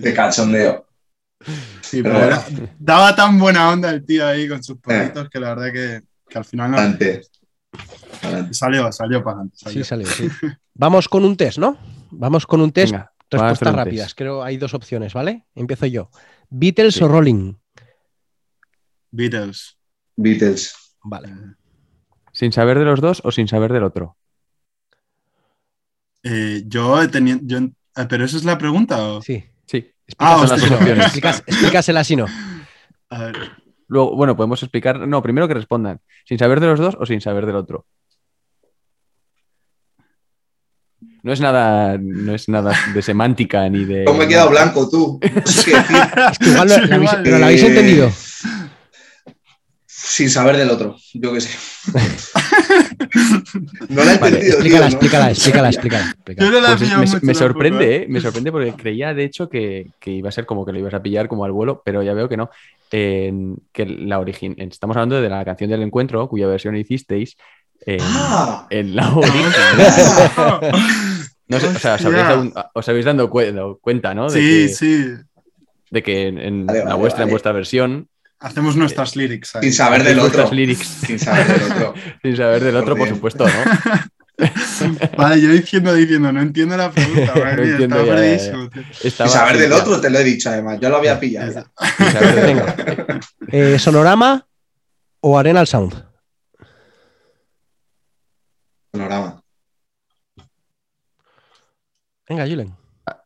[0.00, 0.86] De cachondeo.
[1.80, 2.26] Sí, Pero pero bueno.
[2.58, 6.02] era- daba tan buena onda el tío ahí con sus porritos que la verdad que,
[6.28, 6.76] que al final no.
[8.22, 8.54] Adelante.
[8.54, 9.56] salió, salió para adelante.
[9.70, 10.28] Sí, salió, sí.
[10.74, 11.76] Vamos con un test, ¿no?
[12.10, 12.92] Vamos con un test.
[12.92, 14.06] Venga, Respuestas rápidas.
[14.08, 14.18] test.
[14.18, 15.46] Creo hay dos opciones, ¿vale?
[15.54, 16.10] Empiezo yo.
[16.50, 17.04] ¿Beatles Sí.
[17.04, 17.54] o Rolling?
[19.10, 19.78] Beatles.
[20.16, 20.74] Beatles.
[21.02, 21.32] Vale.
[22.32, 24.16] ¿Sin saber de los dos o sin saber del otro?
[26.22, 27.38] Eh, yo he tenido...
[27.42, 29.02] yo- eh, ¿Pero esa es la pregunta?
[29.02, 29.22] o?
[29.22, 29.44] Sí.
[29.66, 29.90] Sí.
[30.18, 30.44] Ah.
[30.46, 32.26] Explicas- explícaselas si no.
[33.10, 33.36] A ver,
[33.88, 35.06] Luego, bueno, podemos explicar.
[35.08, 36.00] No, primero que respondan.
[36.24, 37.86] ¿Sin saber de los dos o sin saber del otro?
[41.22, 44.04] No es nada, no es nada de semántica ni de.
[44.06, 45.18] No me he quedado blanco, tú.
[45.22, 45.96] No sé qué decir.
[46.32, 48.10] Es que igual lo- habéis- pero lo habéis entendido.
[50.10, 51.50] Sin saber del otro, yo qué sé.
[53.88, 54.86] No la he Vale, entendido, explícala, tío, ¿no?
[54.86, 56.50] explícala, explícala, explícala, Yo explícala.
[56.50, 58.02] no la he Pues es- me, mucho me tampoco, sorprende, ¿eh?
[58.02, 58.06] ¿eh?
[58.08, 60.94] Me sorprende porque creía, de hecho, que, que iba a ser como que lo ibas
[60.94, 62.50] a pillar como al vuelo, pero ya veo que no.
[62.90, 64.54] En- que la origin...
[64.58, 67.36] Estamos hablando de la canción del encuentro, cuya versión hicisteis
[67.86, 70.60] en, Ah, en la original.
[71.48, 74.28] No sé, o sea, os habéis, dado- os habéis dando cuenta, ¿no?
[74.30, 75.06] De Sí, que, sí.
[75.90, 78.08] de que en, en Vale, la vale, vuestra, en vuestra versión,
[78.40, 79.62] Hacemos nuestras lyrics ahí.
[79.64, 80.48] sin saber del otro.
[80.52, 81.94] lyrics, Sin saber del otro.
[82.22, 83.52] sin saber del otro, por supuesto, ¿no?
[85.16, 87.34] Vale, yo diciendo, diciendo, no entiendo la pregunta.
[87.34, 90.78] madre No mía, entiendo estaba ya, Sin saber del otro, te lo he dicho además.
[90.80, 91.64] Yo lo había pillado.
[92.36, 93.20] Venga.
[93.48, 94.46] Eh, ¿Sonorama
[95.20, 96.04] o Arenal Sound?
[98.92, 99.42] Panorama.
[102.28, 102.76] Venga, Julen.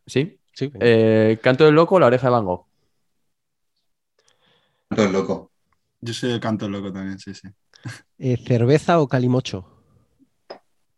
[0.07, 0.39] ¿Sí?
[0.51, 0.79] Sí, venga.
[0.81, 2.65] Eh, ¿Canto del loco o la oreja de Van Gogh?
[4.95, 5.51] Todo loco.
[6.01, 7.47] Yo soy el canto loco también, sí, sí.
[8.17, 9.65] Eh, ¿Cerveza o calimocho?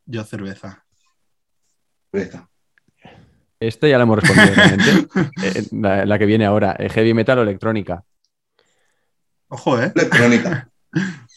[0.05, 0.85] Yo cerveza.
[2.11, 2.49] Cerveza.
[3.59, 5.07] Este ya lo hemos respondido realmente.
[5.41, 8.03] Eh, la, la que viene ahora, eh, heavy metal o electrónica.
[9.47, 9.91] Ojo, ¿eh?
[9.95, 10.69] Electrónica.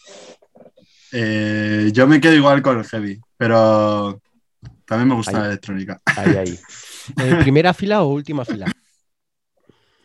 [1.11, 4.21] Eh, Yo me quedo igual con el heavy, pero
[4.85, 5.37] también me gusta Ahí.
[5.43, 6.01] la electrónica.
[6.05, 6.59] Ahí, ahí.
[7.19, 8.67] Eh, ¿Primera fila o última fila?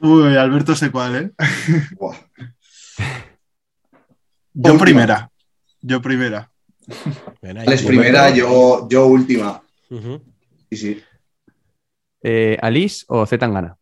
[0.04, 1.32] Uy, Alberto sé cuál, ¿eh?
[1.98, 2.18] Buah.
[4.54, 4.78] Yo Última.
[4.80, 5.32] primera.
[5.82, 6.52] Yo primera.
[7.42, 9.64] Alex primera, yo, yo última.
[9.90, 10.22] Ujú.
[10.70, 11.04] Sí, sí.
[12.22, 13.78] Eh, ¿Alice o Z Tangana?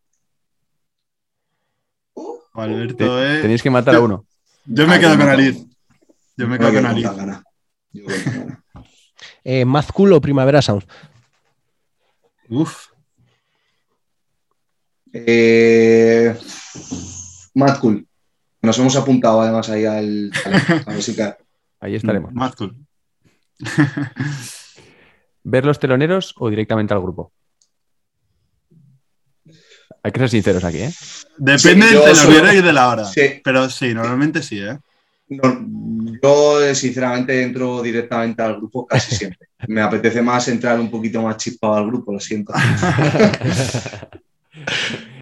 [2.54, 3.42] Alberto, Te- ¿eh?
[3.42, 4.26] Tenéis que matar a uno.
[4.66, 5.30] Yo me Ah, quedo yo con.
[5.30, 5.66] Aliz.
[6.38, 7.44] Yo me quedo con gana.
[9.44, 10.84] Eh, ¿Mad Cool o Primavera Sound?
[12.50, 12.91] Uf.
[15.14, 16.36] Eh,
[17.56, 18.06] Mad Cool.
[18.62, 21.38] Nos hemos apuntado además ahí al, al- a música.
[21.80, 22.32] Ahí estaremos.
[22.58, 22.76] Cool.
[25.44, 27.32] ¿Ver los teloneros o directamente al grupo?
[30.04, 30.94] Hay que ser sinceros aquí, ¿eh?
[31.38, 33.06] Depende Sí, del solo- horario y de la hora.
[33.06, 33.42] Sí.
[33.44, 34.78] Pero sí, normalmente sí, ¿eh?
[35.30, 35.66] No,
[36.22, 39.48] yo, eh, sinceramente, entro directamente al grupo casi siempre.
[39.68, 42.54] Me apetece más entrar un poquito más chispado al grupo, lo siento.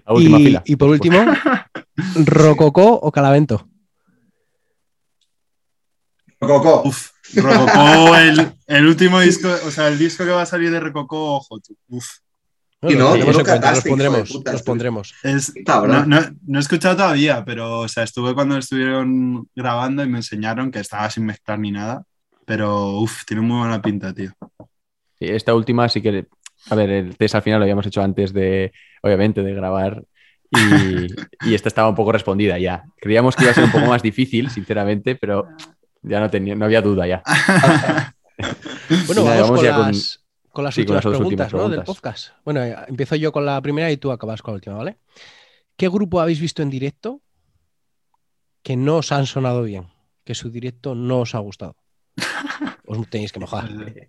[0.06, 0.62] La última y, fila.
[0.64, 1.18] y por último,
[2.26, 3.68] ¿Rococó o Calavento?
[6.38, 10.70] Coco, Uf, Rococó, el, el último disco, o sea, el disco que va a salir
[10.70, 11.76] de Rococó, ojo, tú.
[11.88, 12.06] Uf.
[12.82, 15.14] Y no, en cuenta, los pondremos, puta, los pondremos.
[15.22, 20.08] Es, no, no- no he escuchado todavía, pero o sea, estuve cuando estuvieron grabando y
[20.08, 22.04] me enseñaron que estaba sin mezclar ni nada.
[22.46, 24.32] Pero uf, tiene muy buena pinta, tío.
[25.20, 26.26] Esta última sí que.
[26.70, 30.04] A ver, el test al final lo habíamos hecho antes de, obviamente, de grabar.
[30.50, 31.06] Y,
[31.48, 32.84] y esta estaba un poco respondida ya.
[32.96, 35.46] Creíamos que iba a ser un poco más difícil, sinceramente, pero
[36.02, 37.22] ya no tenía, no había duda ya.
[39.06, 40.20] Bueno, nada, vamos, con, ya con- las,
[40.50, 41.76] con las sí, con últimas las dos preguntas, últimas ¿no?
[41.76, 42.28] del podcast.
[42.44, 44.96] Bueno, eh, empiezo yo con la primera y tú acabas con la última, ¿vale?
[45.76, 47.20] ¿Qué grupo habéis visto en directo
[48.62, 49.88] que no os han sonado bien?
[50.24, 51.76] Que su directo no os ha gustado.
[52.86, 53.68] Os tenéis que mojar.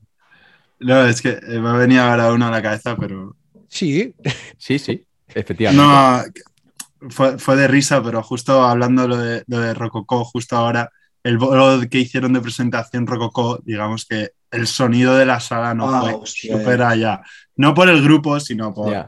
[0.83, 3.35] No, es que me ha venido ahora uno a la cabeza, pero.
[3.71, 4.13] Sí,
[4.57, 5.81] Sí, sí, efectivamente.
[5.81, 10.91] No, fue, fue de risa, pero justo hablando lo de, lo de Rococó, justo ahora,
[11.23, 15.89] el bolo que hicieron de presentación Rococó, digamos que el sonido de la sala no
[15.89, 17.21] Ah, fue hostia, súper allá.
[17.55, 19.07] No por el grupo, sino por,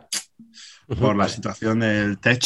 [0.99, 2.43] por la situación del tech.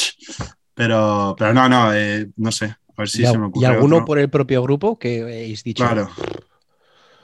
[0.74, 2.66] Pero, pero no, no, eh, no sé.
[2.66, 3.66] A ver si y, se me y ocurre.
[3.68, 4.06] alguno otro.
[4.06, 5.84] por el propio grupo que habéis dicho.
[5.84, 6.10] Claro.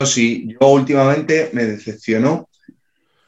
[0.05, 2.47] Sí, yo últimamente me decepcionó.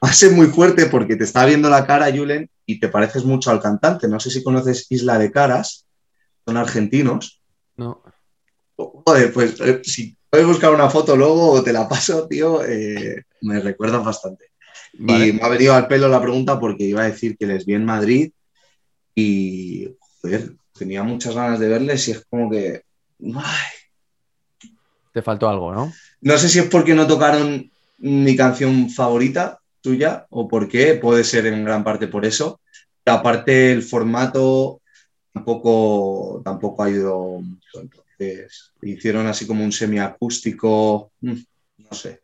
[0.06, 3.26] Va a ser muy fuerte porque te está viendo la cara, Julen, y te pareces
[3.26, 4.08] mucho al cantante.
[4.08, 5.88] No sé si conoces Isla de Caras,
[6.46, 7.42] son argentinos.
[7.76, 8.04] No.
[8.76, 13.24] Joder, pues eh, si puedes buscar una foto luego o te la paso, tío, eh,
[13.42, 14.52] me recuerdas bastante.
[14.94, 15.28] Vale.
[15.28, 17.74] Y me ha venido al pelo la pregunta porque iba a decir que les vi
[17.74, 18.32] en Madrid
[19.16, 19.90] y,
[20.22, 22.84] joder, tenía muchas ganas de verles y es como que...
[23.38, 24.70] ay,
[25.12, 25.92] Te faltó algo, ¿no?
[26.22, 31.24] No sé si es porque no tocaron mi canción favorita tuya o por qué, puede
[31.24, 32.60] ser en gran parte por eso.
[33.06, 34.82] Aparte el formato
[35.32, 37.82] tampoco, tampoco ha ido mucho.
[37.82, 41.34] Entonces hicieron así como un semiacústico, mm,
[41.78, 42.22] no sé.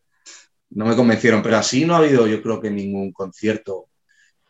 [0.71, 3.85] No me convencieron, pero así no ha habido yo creo que ningún concierto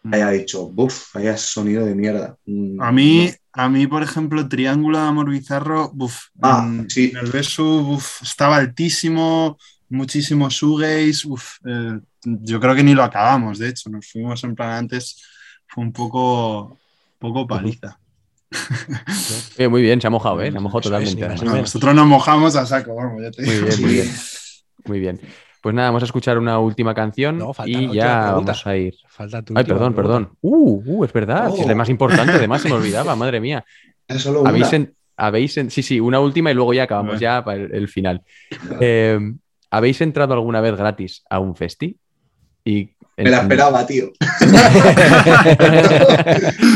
[0.04, 2.38] haya dicho, buf, vaya sonido de mierda.
[2.46, 7.12] Mm, A mí, a mí, por ejemplo, Triángulo de Amor Bizarro, buf, Ah, sí.
[7.12, 9.58] en el Besu buf, estaba altísimo,
[9.92, 14.56] muchísimo shoegaze, uf, eh, yo creo que ni lo acabamos, de hecho, nos fuimos en
[14.56, 15.22] plan antes,
[15.68, 16.78] fue un poco,
[17.20, 17.98] poco paliza.
[19.58, 20.52] Eh, muy bien, se ha mojado, ¿eh?
[20.52, 21.28] Se ha mojado totalmente.
[21.46, 23.68] No, nosotros nos mojamos a saco, vamos, ya te Muy digo.
[23.68, 24.10] bien, muy bien.
[24.86, 25.22] Muy bien.
[25.62, 28.52] Pues nada, vamos a escuchar una última canción No, falta la y ya pregunta.
[28.54, 28.96] vamos a ir.
[29.08, 30.28] Falta tu Ay, perdón, pregunta.
[30.28, 30.38] perdón.
[30.42, 31.50] Uh, uh, es verdad.
[31.58, 31.76] es la Oh.
[31.76, 33.64] más importante, además se me olvidaba, madre mía.
[34.08, 34.50] Es solo una.
[34.50, 37.74] Habéis, en- habéis en- sí, sí, una última y luego ya acabamos ya para el,
[37.76, 38.22] el final.
[38.82, 39.20] Eh,
[39.72, 41.98] ¿Habéis entrado alguna vez gratis a un festi?
[42.64, 44.12] Y Me la esperaba, tío.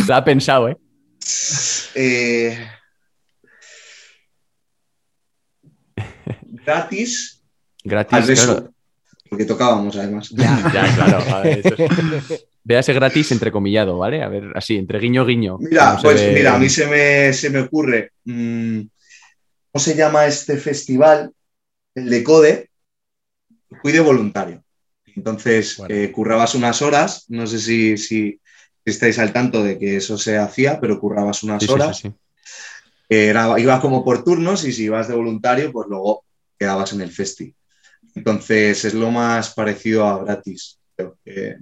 [0.08, 0.78] la ha pensado, ¿eh?
[1.96, 2.58] Eh,
[6.66, 7.42] gratis
[7.84, 8.72] Gratis, claro.
[9.30, 10.30] Porque tocábamos además.
[10.32, 10.60] Ya,
[10.96, 11.18] claro.
[11.36, 14.24] a ver, eso es- Véase gratis entrecomillado, ¿vale?
[14.24, 15.58] A ver, así, entre guiño, guiño.
[15.60, 18.12] Mira, se pues ve mira, a mí se me, se me ocurre.
[18.24, 18.80] mm,
[19.72, 21.32] ¿Cómo se llama este festival?
[21.94, 22.70] El de Code.
[23.82, 24.64] Fui de voluntario.
[25.16, 25.96] Entonces, Bueno.
[25.96, 27.26] eh, currabas unas horas.
[27.30, 28.40] No sé si, si
[28.84, 31.98] estáis al tanto de que eso se hacía, pero currabas unas Sí, sí, sí, horas.
[31.98, 32.14] sí.
[33.08, 36.26] Era, ibas como por turnos y si ibas de voluntario, pues luego
[36.58, 37.54] quedabas en el festi.
[38.16, 40.80] Entonces, es lo más parecido a gratis.
[40.96, 41.58] Creo que-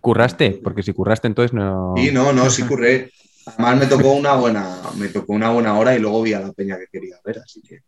[0.00, 0.60] ¿Curraste?
[0.62, 1.94] Porque si curraste, entonces no.
[1.96, 3.10] Sí, no, no, sí curré.
[3.46, 6.52] Además me tocó una buena, me tocó una buena hora y luego vi a la
[6.52, 7.80] peña que quería ver, así que.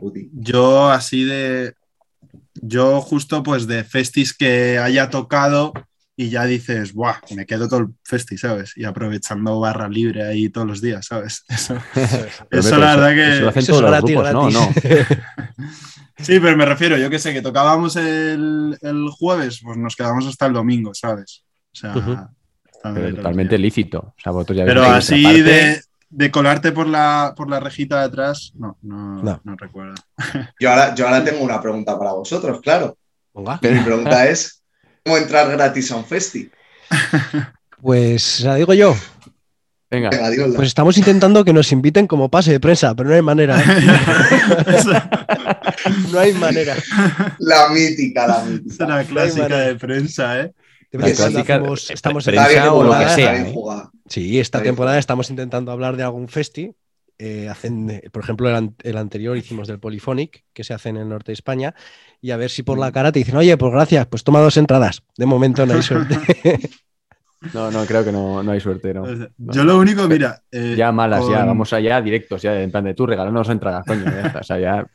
[0.00, 0.30] Uti.
[0.32, 1.74] Yo así de.
[2.62, 5.72] Yo justo pues de festis que haya tocado
[6.16, 7.16] y ya dices, ¡buah!
[7.34, 8.76] Me quedo todo el festi, ¿sabes?
[8.76, 11.44] Y aprovechando barra libre ahí todos los días, ¿sabes?
[11.48, 11.76] Eso,
[12.50, 13.32] eso la verdad que.
[13.32, 14.50] Eso lo hacen Eso es todos los gratis, grupos, ¿no?
[14.50, 14.68] No.
[16.18, 20.24] Sí, pero me refiero, yo que sé, que tocábamos el, el jueves, pues nos quedamos
[20.26, 21.44] hasta el domingo, ¿sabes?
[21.72, 22.30] O sea,
[22.82, 23.98] Pero totalmente lícito.
[23.98, 25.82] O sea, vosotros ya Pero así de,
[26.14, 29.40] de colarte por la, por la rejita de atrás, no, no, No.
[29.42, 29.94] no recuerdo.
[30.60, 32.96] Yo ahora, yo ahora tengo una pregunta para vosotros, claro.
[33.34, 33.58] Venga.
[33.62, 34.62] Mi pregunta es:
[35.04, 36.50] ¿cómo entrar gratis a un festi?
[37.80, 38.94] Pues la digo yo.
[39.90, 40.30] Venga, Venga.
[40.56, 43.60] Pues estamos intentando que nos inviten como pase de prensa, pero no hay manera.
[43.60, 43.64] ¿eh?
[46.12, 46.74] no hay manera.
[47.38, 48.84] La mítica, la Esa mítica.
[48.84, 50.52] es la clásica de prensa, ¿eh?
[50.92, 53.54] De de- estamos de en prensa o lo que jugada, sea, ¿eh?
[54.12, 56.74] Sí, esta temporada estamos intentando hablar de algún festi.
[57.18, 60.90] Eh, hacen, eh, por ejemplo, el, an- el anterior hicimos del Polyphonic, que se hace
[60.90, 61.74] en el norte de España,
[62.20, 62.92] y a ver si por la Mm.
[62.92, 65.02] cara te dicen, oye, pues gracias, pues toma dos entradas.
[65.16, 66.18] De momento no hay suerte.
[67.54, 69.04] No, no, creo que no, no hay suerte, no.
[69.38, 70.42] Yo lo único, mira.
[70.52, 74.04] eh, Ya malas, ya, vamos allá directos, ya, en plan de tú regálanos entradas, coño,
[74.04, 74.86] ya está, o sea, ya.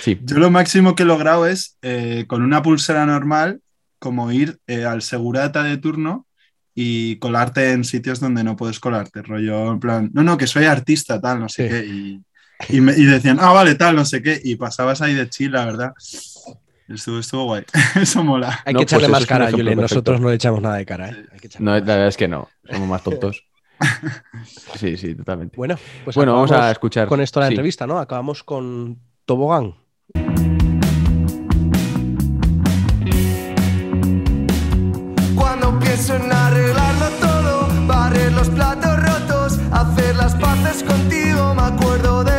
[0.00, 3.60] Sí, Yo lo máximo que he logrado es eh, con una pulsera normal,
[3.98, 6.26] como ir eh, al segurata de turno
[6.78, 9.22] y colarte en sitios donde no puedes colarte.
[9.22, 11.74] Rollo, en plan, no, no, que soy artista, tal, no sé Sí.
[11.74, 11.86] qué.
[11.86, 14.38] Y, y, me- y decían, ah, vale, tal, no sé qué.
[14.44, 15.92] Y pasabas ahí de chill, la verdad.
[16.88, 17.64] Estuvo, estuvo guay.
[18.00, 18.60] Eso mola.
[18.64, 19.80] hay que pues echarle más cara, perfecto.
[19.80, 21.08] Nosotros no le echamos nada de cara.
[21.08, 21.26] ¿eh?
[21.32, 23.42] Hay que echarle no, la verdad es que no, somos más tontos.
[24.78, 25.56] Sí, sí, totalmente.
[25.56, 27.08] Bueno, pues Bueno, vamos a escuchar.
[27.08, 27.52] con esto la sí.
[27.54, 27.98] entrevista, ¿no?
[27.98, 29.74] Acabamos con Tobogán.
[35.96, 42.35] Pienso en arreglarlo todo, barrer los platos rotos, hacer las paces contigo, me acuerdo de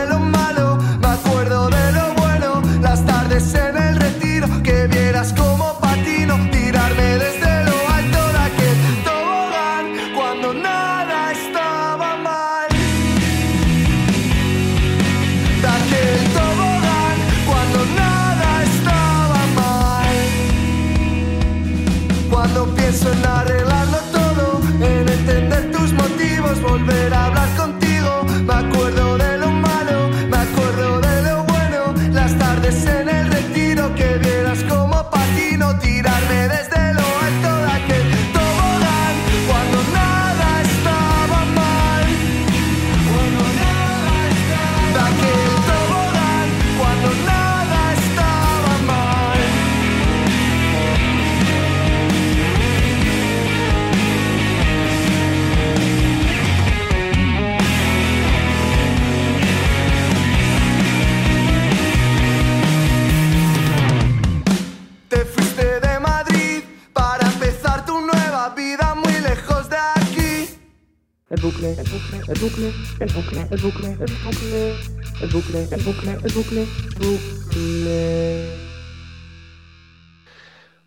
[71.48, 74.76] bucle, el bucle, el bucle, el bucle, el bucle, el bucle,
[75.22, 76.66] el bucle, el bucle, el bucle,
[77.00, 78.68] bucle.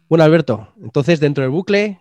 [0.06, 2.00] Bueno, Alberto, entonces dentro del bucle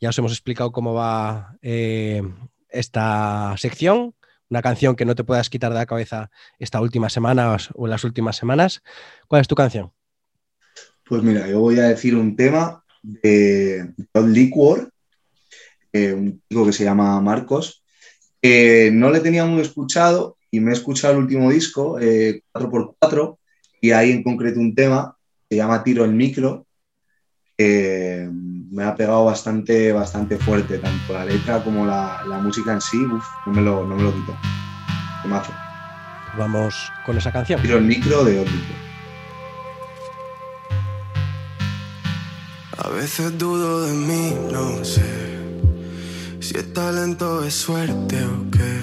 [0.00, 2.22] ya os hemos explicado cómo va eh,
[2.68, 4.14] esta sección,
[4.48, 7.90] una canción que no te puedas quitar de la cabeza esta última semana o en
[7.90, 8.82] las últimas semanas.
[9.28, 9.92] ¿Cuál es tu canción?
[11.04, 14.90] Pues mira, yo voy a decir un tema de John Liquor,
[15.92, 17.79] eh, un chico que se llama Marcos,
[18.40, 23.38] que no le tenía muy escuchado y me he escuchado el último disco, eh, 4x4,
[23.80, 25.16] y hay en concreto un tema
[25.48, 26.66] que se llama Tiro el Micro,
[27.56, 28.28] que
[28.70, 32.98] me ha pegado bastante, bastante fuerte, tanto la letra como la, la música en sí,
[32.98, 34.36] uf, no, me lo, no me lo quito.
[35.22, 35.52] Temazo.
[36.38, 36.74] Vamos
[37.04, 37.60] con esa canción.
[37.60, 38.90] Tiro el Micro de Liquor.
[42.78, 45.29] A veces dudo de mí, no sé
[46.40, 48.80] si es talento, es suerte o qué.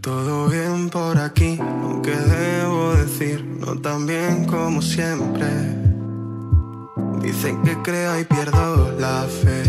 [0.00, 5.46] Todo bien por aquí, aunque debo decir, no tan bien como siempre.
[7.20, 9.62] Dicen que creo y pierdo la fe.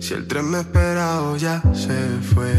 [0.00, 1.98] Si el tren me espera o ya se
[2.34, 2.54] fue.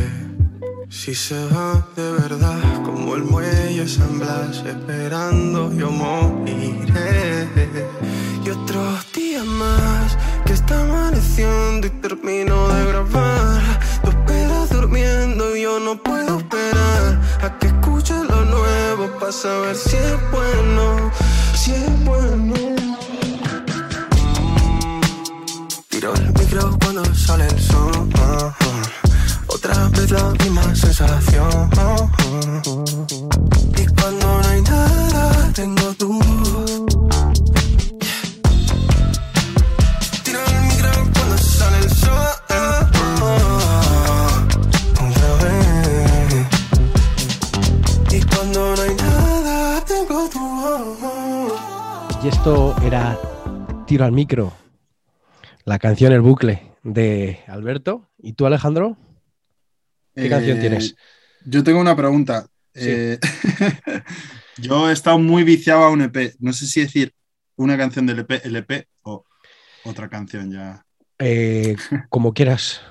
[0.89, 7.47] Si se va de verdad, como el muelle San Blas, esperando yo moriré.
[8.45, 10.18] Y otros días más
[10.65, 13.61] está amaneciendo y termino de grabar.
[14.03, 19.75] Tú esperas durmiendo y yo no puedo esperar a que escuches lo nuevo para saber
[19.75, 21.11] si es bueno,
[21.53, 22.55] si es bueno.
[25.89, 28.09] Tiro el micro cuando sale el sol.
[29.47, 31.69] Otra vez la misma sensación.
[33.77, 36.11] Y cuando no hay nada, tengo tu
[52.26, 53.19] Y esto era
[53.85, 54.52] Tiro al micro,
[55.64, 58.10] la canción El bucle de Alberto.
[58.18, 58.97] ¿Y tú, Alejandro?
[60.15, 60.95] ¿Qué canción Eh, tienes?
[61.45, 62.47] Yo tengo una pregunta.
[62.73, 62.88] Sí.
[62.89, 63.19] Eh,
[64.57, 66.34] yo he estado muy viciado a un EP.
[66.39, 67.14] No sé si decir
[67.57, 69.23] una canción del EP, LP o
[69.84, 70.84] otra canción ya.
[71.19, 71.76] Eh,
[72.10, 72.81] como quieras.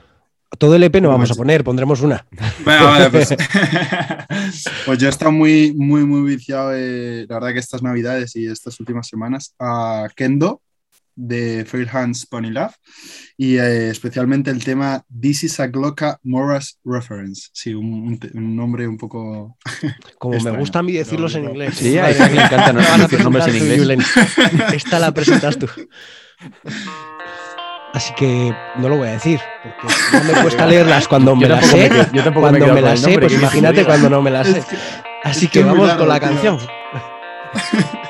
[0.59, 2.27] Todo el EP no Pues- vamos a poner, pondremos una.
[2.65, 3.35] Bueno, vale, pues,
[4.87, 8.47] pues yo he estado muy, muy, muy viciado, eh, la verdad que estas navidades y
[8.47, 10.61] estas últimas semanas, a Kendo,
[11.17, 12.75] de Fair Hands Pony Love
[13.37, 17.51] y eh, especialmente el tema This is a Glocka Morris Reference.
[17.53, 19.57] Sí, un, un un nombre un poco.
[20.19, 21.77] Como me extraño, gusta a mí decirlos en inglés.
[21.77, 22.09] Sí, a
[22.73, 22.81] ¿no?
[22.81, 24.07] Me decir nombres en inglés.
[24.73, 25.69] Esta la presentas tú.
[27.95, 31.65] Así que no lo voy a decir, porque no me cuesta leerlas cuando me las
[31.65, 31.77] sé.
[31.77, 34.31] me quedo- yo tampoco me cuando me las sé, nombre, pues imagínate cuando no me
[34.31, 34.63] las sé.
[35.23, 36.29] Así es que vamos largo, con la tío.
[36.29, 36.59] canción.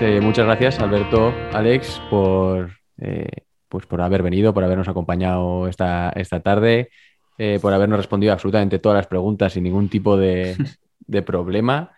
[0.00, 3.28] pues eh, muchas gracias, Alberto, Alex, por, eh,
[3.68, 6.88] pues por haber venido, por habernos acompañado esta, esta tarde,
[7.36, 10.56] eh, por habernos respondido absolutamente todas las preguntas sin ningún tipo de,
[11.06, 11.92] de problema.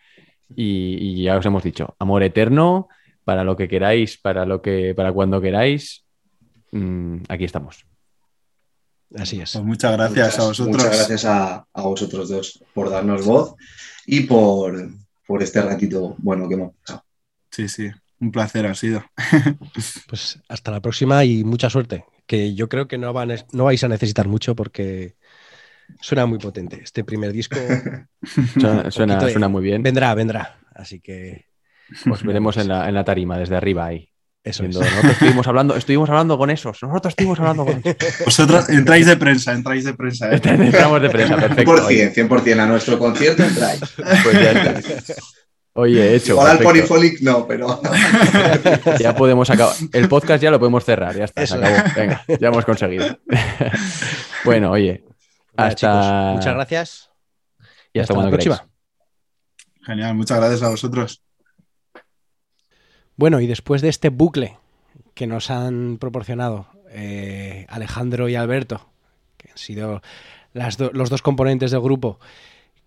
[0.57, 2.89] Y, y ya os hemos dicho, amor eterno,
[3.23, 6.05] para lo que queráis, para lo que, para cuando queráis,
[6.73, 7.87] mm, aquí estamos.
[9.17, 9.53] Así es.
[9.53, 10.77] Pues muchas gracias a vosotros.
[10.77, 13.55] Muchas gracias a, a vosotros dos por darnos voz
[14.07, 14.91] y por,
[15.25, 17.05] por este ratito bueno que hemos pasado.
[17.53, 17.89] Sí, sí,
[18.19, 19.05] un placer ha sido.
[20.09, 22.05] Pues hasta la próxima y mucha suerte.
[22.27, 25.17] Que yo creo que no, van, no vais a necesitar mucho porque
[26.01, 26.81] suena muy potente.
[26.83, 27.57] Este primer disco
[28.57, 29.83] Suena, suena- poquito de- suena muy bien.
[29.83, 30.59] vendrá, vendrá.
[30.75, 31.47] Así que
[32.11, 34.09] Os veremos en la, en la tarima, desde arriba ahí.
[34.45, 34.91] Eso Viendo, es.
[34.91, 36.83] Nosotros estuvimos hablando, estuvimos hablando con esos.
[36.83, 38.25] Nosotros estuvimos hablando con esos.
[38.25, 40.33] Vosotros entráis de prensa, entráis de prensa.
[40.33, 40.41] ¿eh?
[40.43, 41.89] Entramos de prensa, perfecto.
[41.89, 43.81] 100%, 100% a nuestro concierto entráis.
[43.97, 45.15] Pues ya está.
[45.75, 46.33] Oye, hecho.
[46.33, 46.89] Igual al perfecto.
[46.89, 47.81] Polyphonic no, pero
[49.01, 49.75] Ya podemos acabar.
[49.93, 51.65] El podcast ya lo podemos cerrar, ya está, se Eso.
[51.65, 51.91] acabó.
[51.97, 53.19] Venga, ya hemos conseguido.
[54.45, 55.05] bueno, oye,
[55.57, 55.75] hasta.
[55.75, 57.11] chicos, muchas gracias.
[57.95, 58.69] Y hasta, hasta la próxima.
[59.85, 61.23] Genial, muchas gracias a vosotros.
[63.17, 64.59] Bueno, y después de este bucle
[65.15, 68.89] que nos han proporcionado eh, Alejandro y Alberto,
[69.37, 70.03] que han sido
[70.53, 72.19] las do- los dos componentes del grupo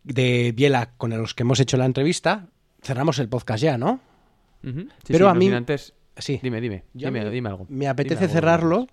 [0.03, 2.47] de Biela con los que hemos hecho la entrevista,
[2.85, 3.99] cerramos el podcast ya, ¿no?
[4.63, 4.71] Sí,
[5.07, 5.93] Pero sí, a no mí- antes.
[6.17, 6.39] Sí.
[6.41, 6.83] Dime, dime.
[6.93, 7.65] Dime, mí dime algo.
[7.69, 8.87] Me apetece algo, cerrarlo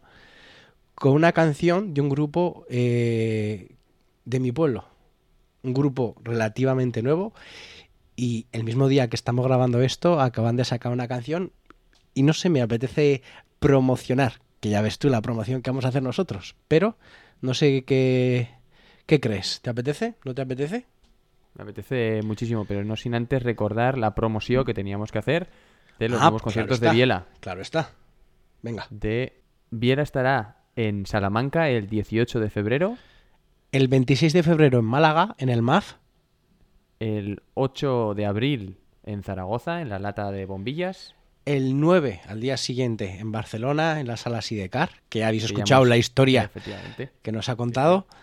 [0.97, 3.77] con una canción de un grupo eh,
[4.25, 4.85] de mi pueblo.
[5.63, 7.33] Un grupo relativamente nuevo.
[8.17, 11.53] Y el mismo día que estamos grabando esto, acaban de sacar una canción.
[12.15, 13.23] Y no sé, me apetece
[13.61, 14.41] promocionar.
[14.61, 16.57] Que ya ves tú la promoción que vamos a hacer nosotros.
[16.69, 16.97] Pero
[17.41, 18.49] no sé qué,
[19.07, 19.61] qué crees.
[19.63, 20.15] ¿Te apetece?
[20.25, 20.87] ¿No te apetece?
[21.55, 25.49] Me apetece muchísimo, pero no sin antes recordar la promoción que teníamos que hacer
[25.99, 26.91] de los Ah, nuevos claro conciertos de.
[26.91, 27.27] Biela.
[27.41, 27.91] Claro está.
[28.63, 28.87] Venga.
[28.91, 32.97] De Biela estará en Salamanca el 18 de febrero,
[33.73, 35.95] El 26 de febrero en Málaga, en el MAF.
[37.01, 41.15] el 8 de abril en Zaragoza, en la lata de bombillas.
[41.45, 45.85] El 9 al día siguiente en Barcelona, en la sala Sidecar, que ya habéis escuchado
[45.85, 46.51] la historia
[47.23, 48.07] que nos ha contado.
[48.11, 48.17] Sí,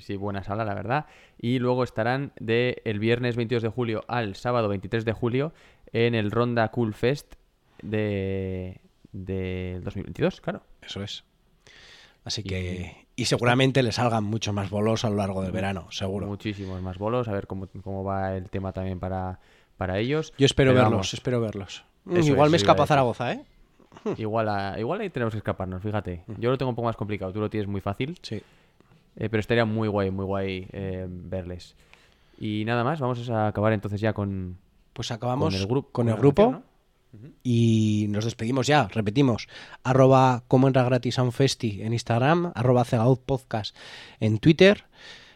[0.00, 1.06] sí, buena sala, la verdad.
[1.38, 5.52] Y luego estarán de el viernes 22 de julio al sábado 23 de julio
[5.92, 7.34] en el Ronda Cool Fest
[7.82, 8.80] de,
[9.12, 10.62] de 2022, claro.
[10.80, 11.24] Eso es.
[12.24, 13.06] Así que.
[13.16, 16.26] Y seguramente le salgan muchos más bolos a lo largo del verano, seguro.
[16.26, 19.38] Muchísimos más bolos, a ver cómo, cómo va el tema también para,
[19.76, 20.32] para ellos.
[20.38, 21.84] Yo espero Pero verlos, vamos, espero verlos.
[22.10, 22.86] Eso Igual es, me eso iba a.
[22.86, 23.44] Zaragoza, ¿eh?
[24.16, 26.24] Igual, a- igual ahí tenemos que escaparnos, fíjate.
[26.38, 28.18] Yo lo tengo un poco más complicado, tú lo tienes muy fácil.
[28.22, 28.42] Sí.
[29.16, 31.74] Eh, pero estaría muy guay, muy guay eh, verles.
[32.38, 34.58] Y nada más, vamos a acabar entonces ya con,
[34.92, 36.72] Pues acabamos con el, grupo con el la grupo canción, ¿no?
[37.42, 38.88] y nos despedimos ya.
[38.88, 39.48] Repetimos:
[39.84, 42.84] arroba como entra gratis a un festi en Instagram, arroba
[43.26, 43.76] podcast
[44.18, 44.84] en Twitter,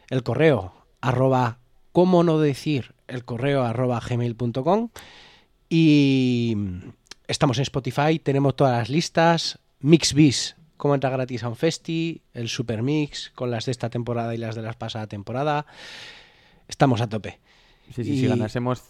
[0.08, 1.58] el correo, arroba
[1.92, 4.90] cómo no decir el correo arroba gmail.com
[5.68, 6.56] y
[7.26, 12.48] estamos en Spotify, tenemos todas las listas, MixBis, cómo entrar gratis a un festi, el
[12.48, 15.66] Super Mix con las de esta temporada y las de la pasada temporada.
[16.68, 17.38] Estamos a tope.
[17.94, 18.82] Sí, sí, Y- si ganásemos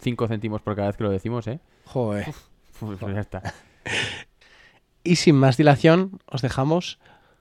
[0.00, 1.60] 5 céntimos por cada vez que lo decimos, ¿eh?
[1.86, 2.26] Joder.
[2.80, 3.42] Pues ya está.
[5.04, 7.00] Y sin más dilación, os dejamos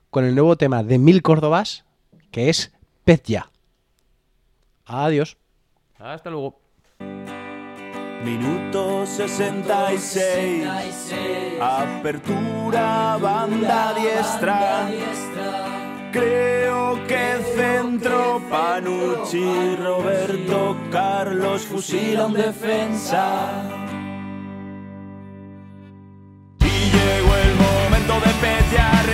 [0.10, 1.86] con el nuevo tema de Mil Córdobas,
[2.32, 2.73] que es
[3.06, 3.52] Pez Ya.
[4.86, 5.38] Adiós.
[5.99, 6.60] Hasta luego.
[8.23, 10.68] Minuto 66.
[11.60, 14.88] Apertura, banda diestra.
[16.11, 23.49] Creo que centro Panucci, Roberto, Carlos, fusilan defensa.
[26.60, 29.06] Y llegó el momento de pelear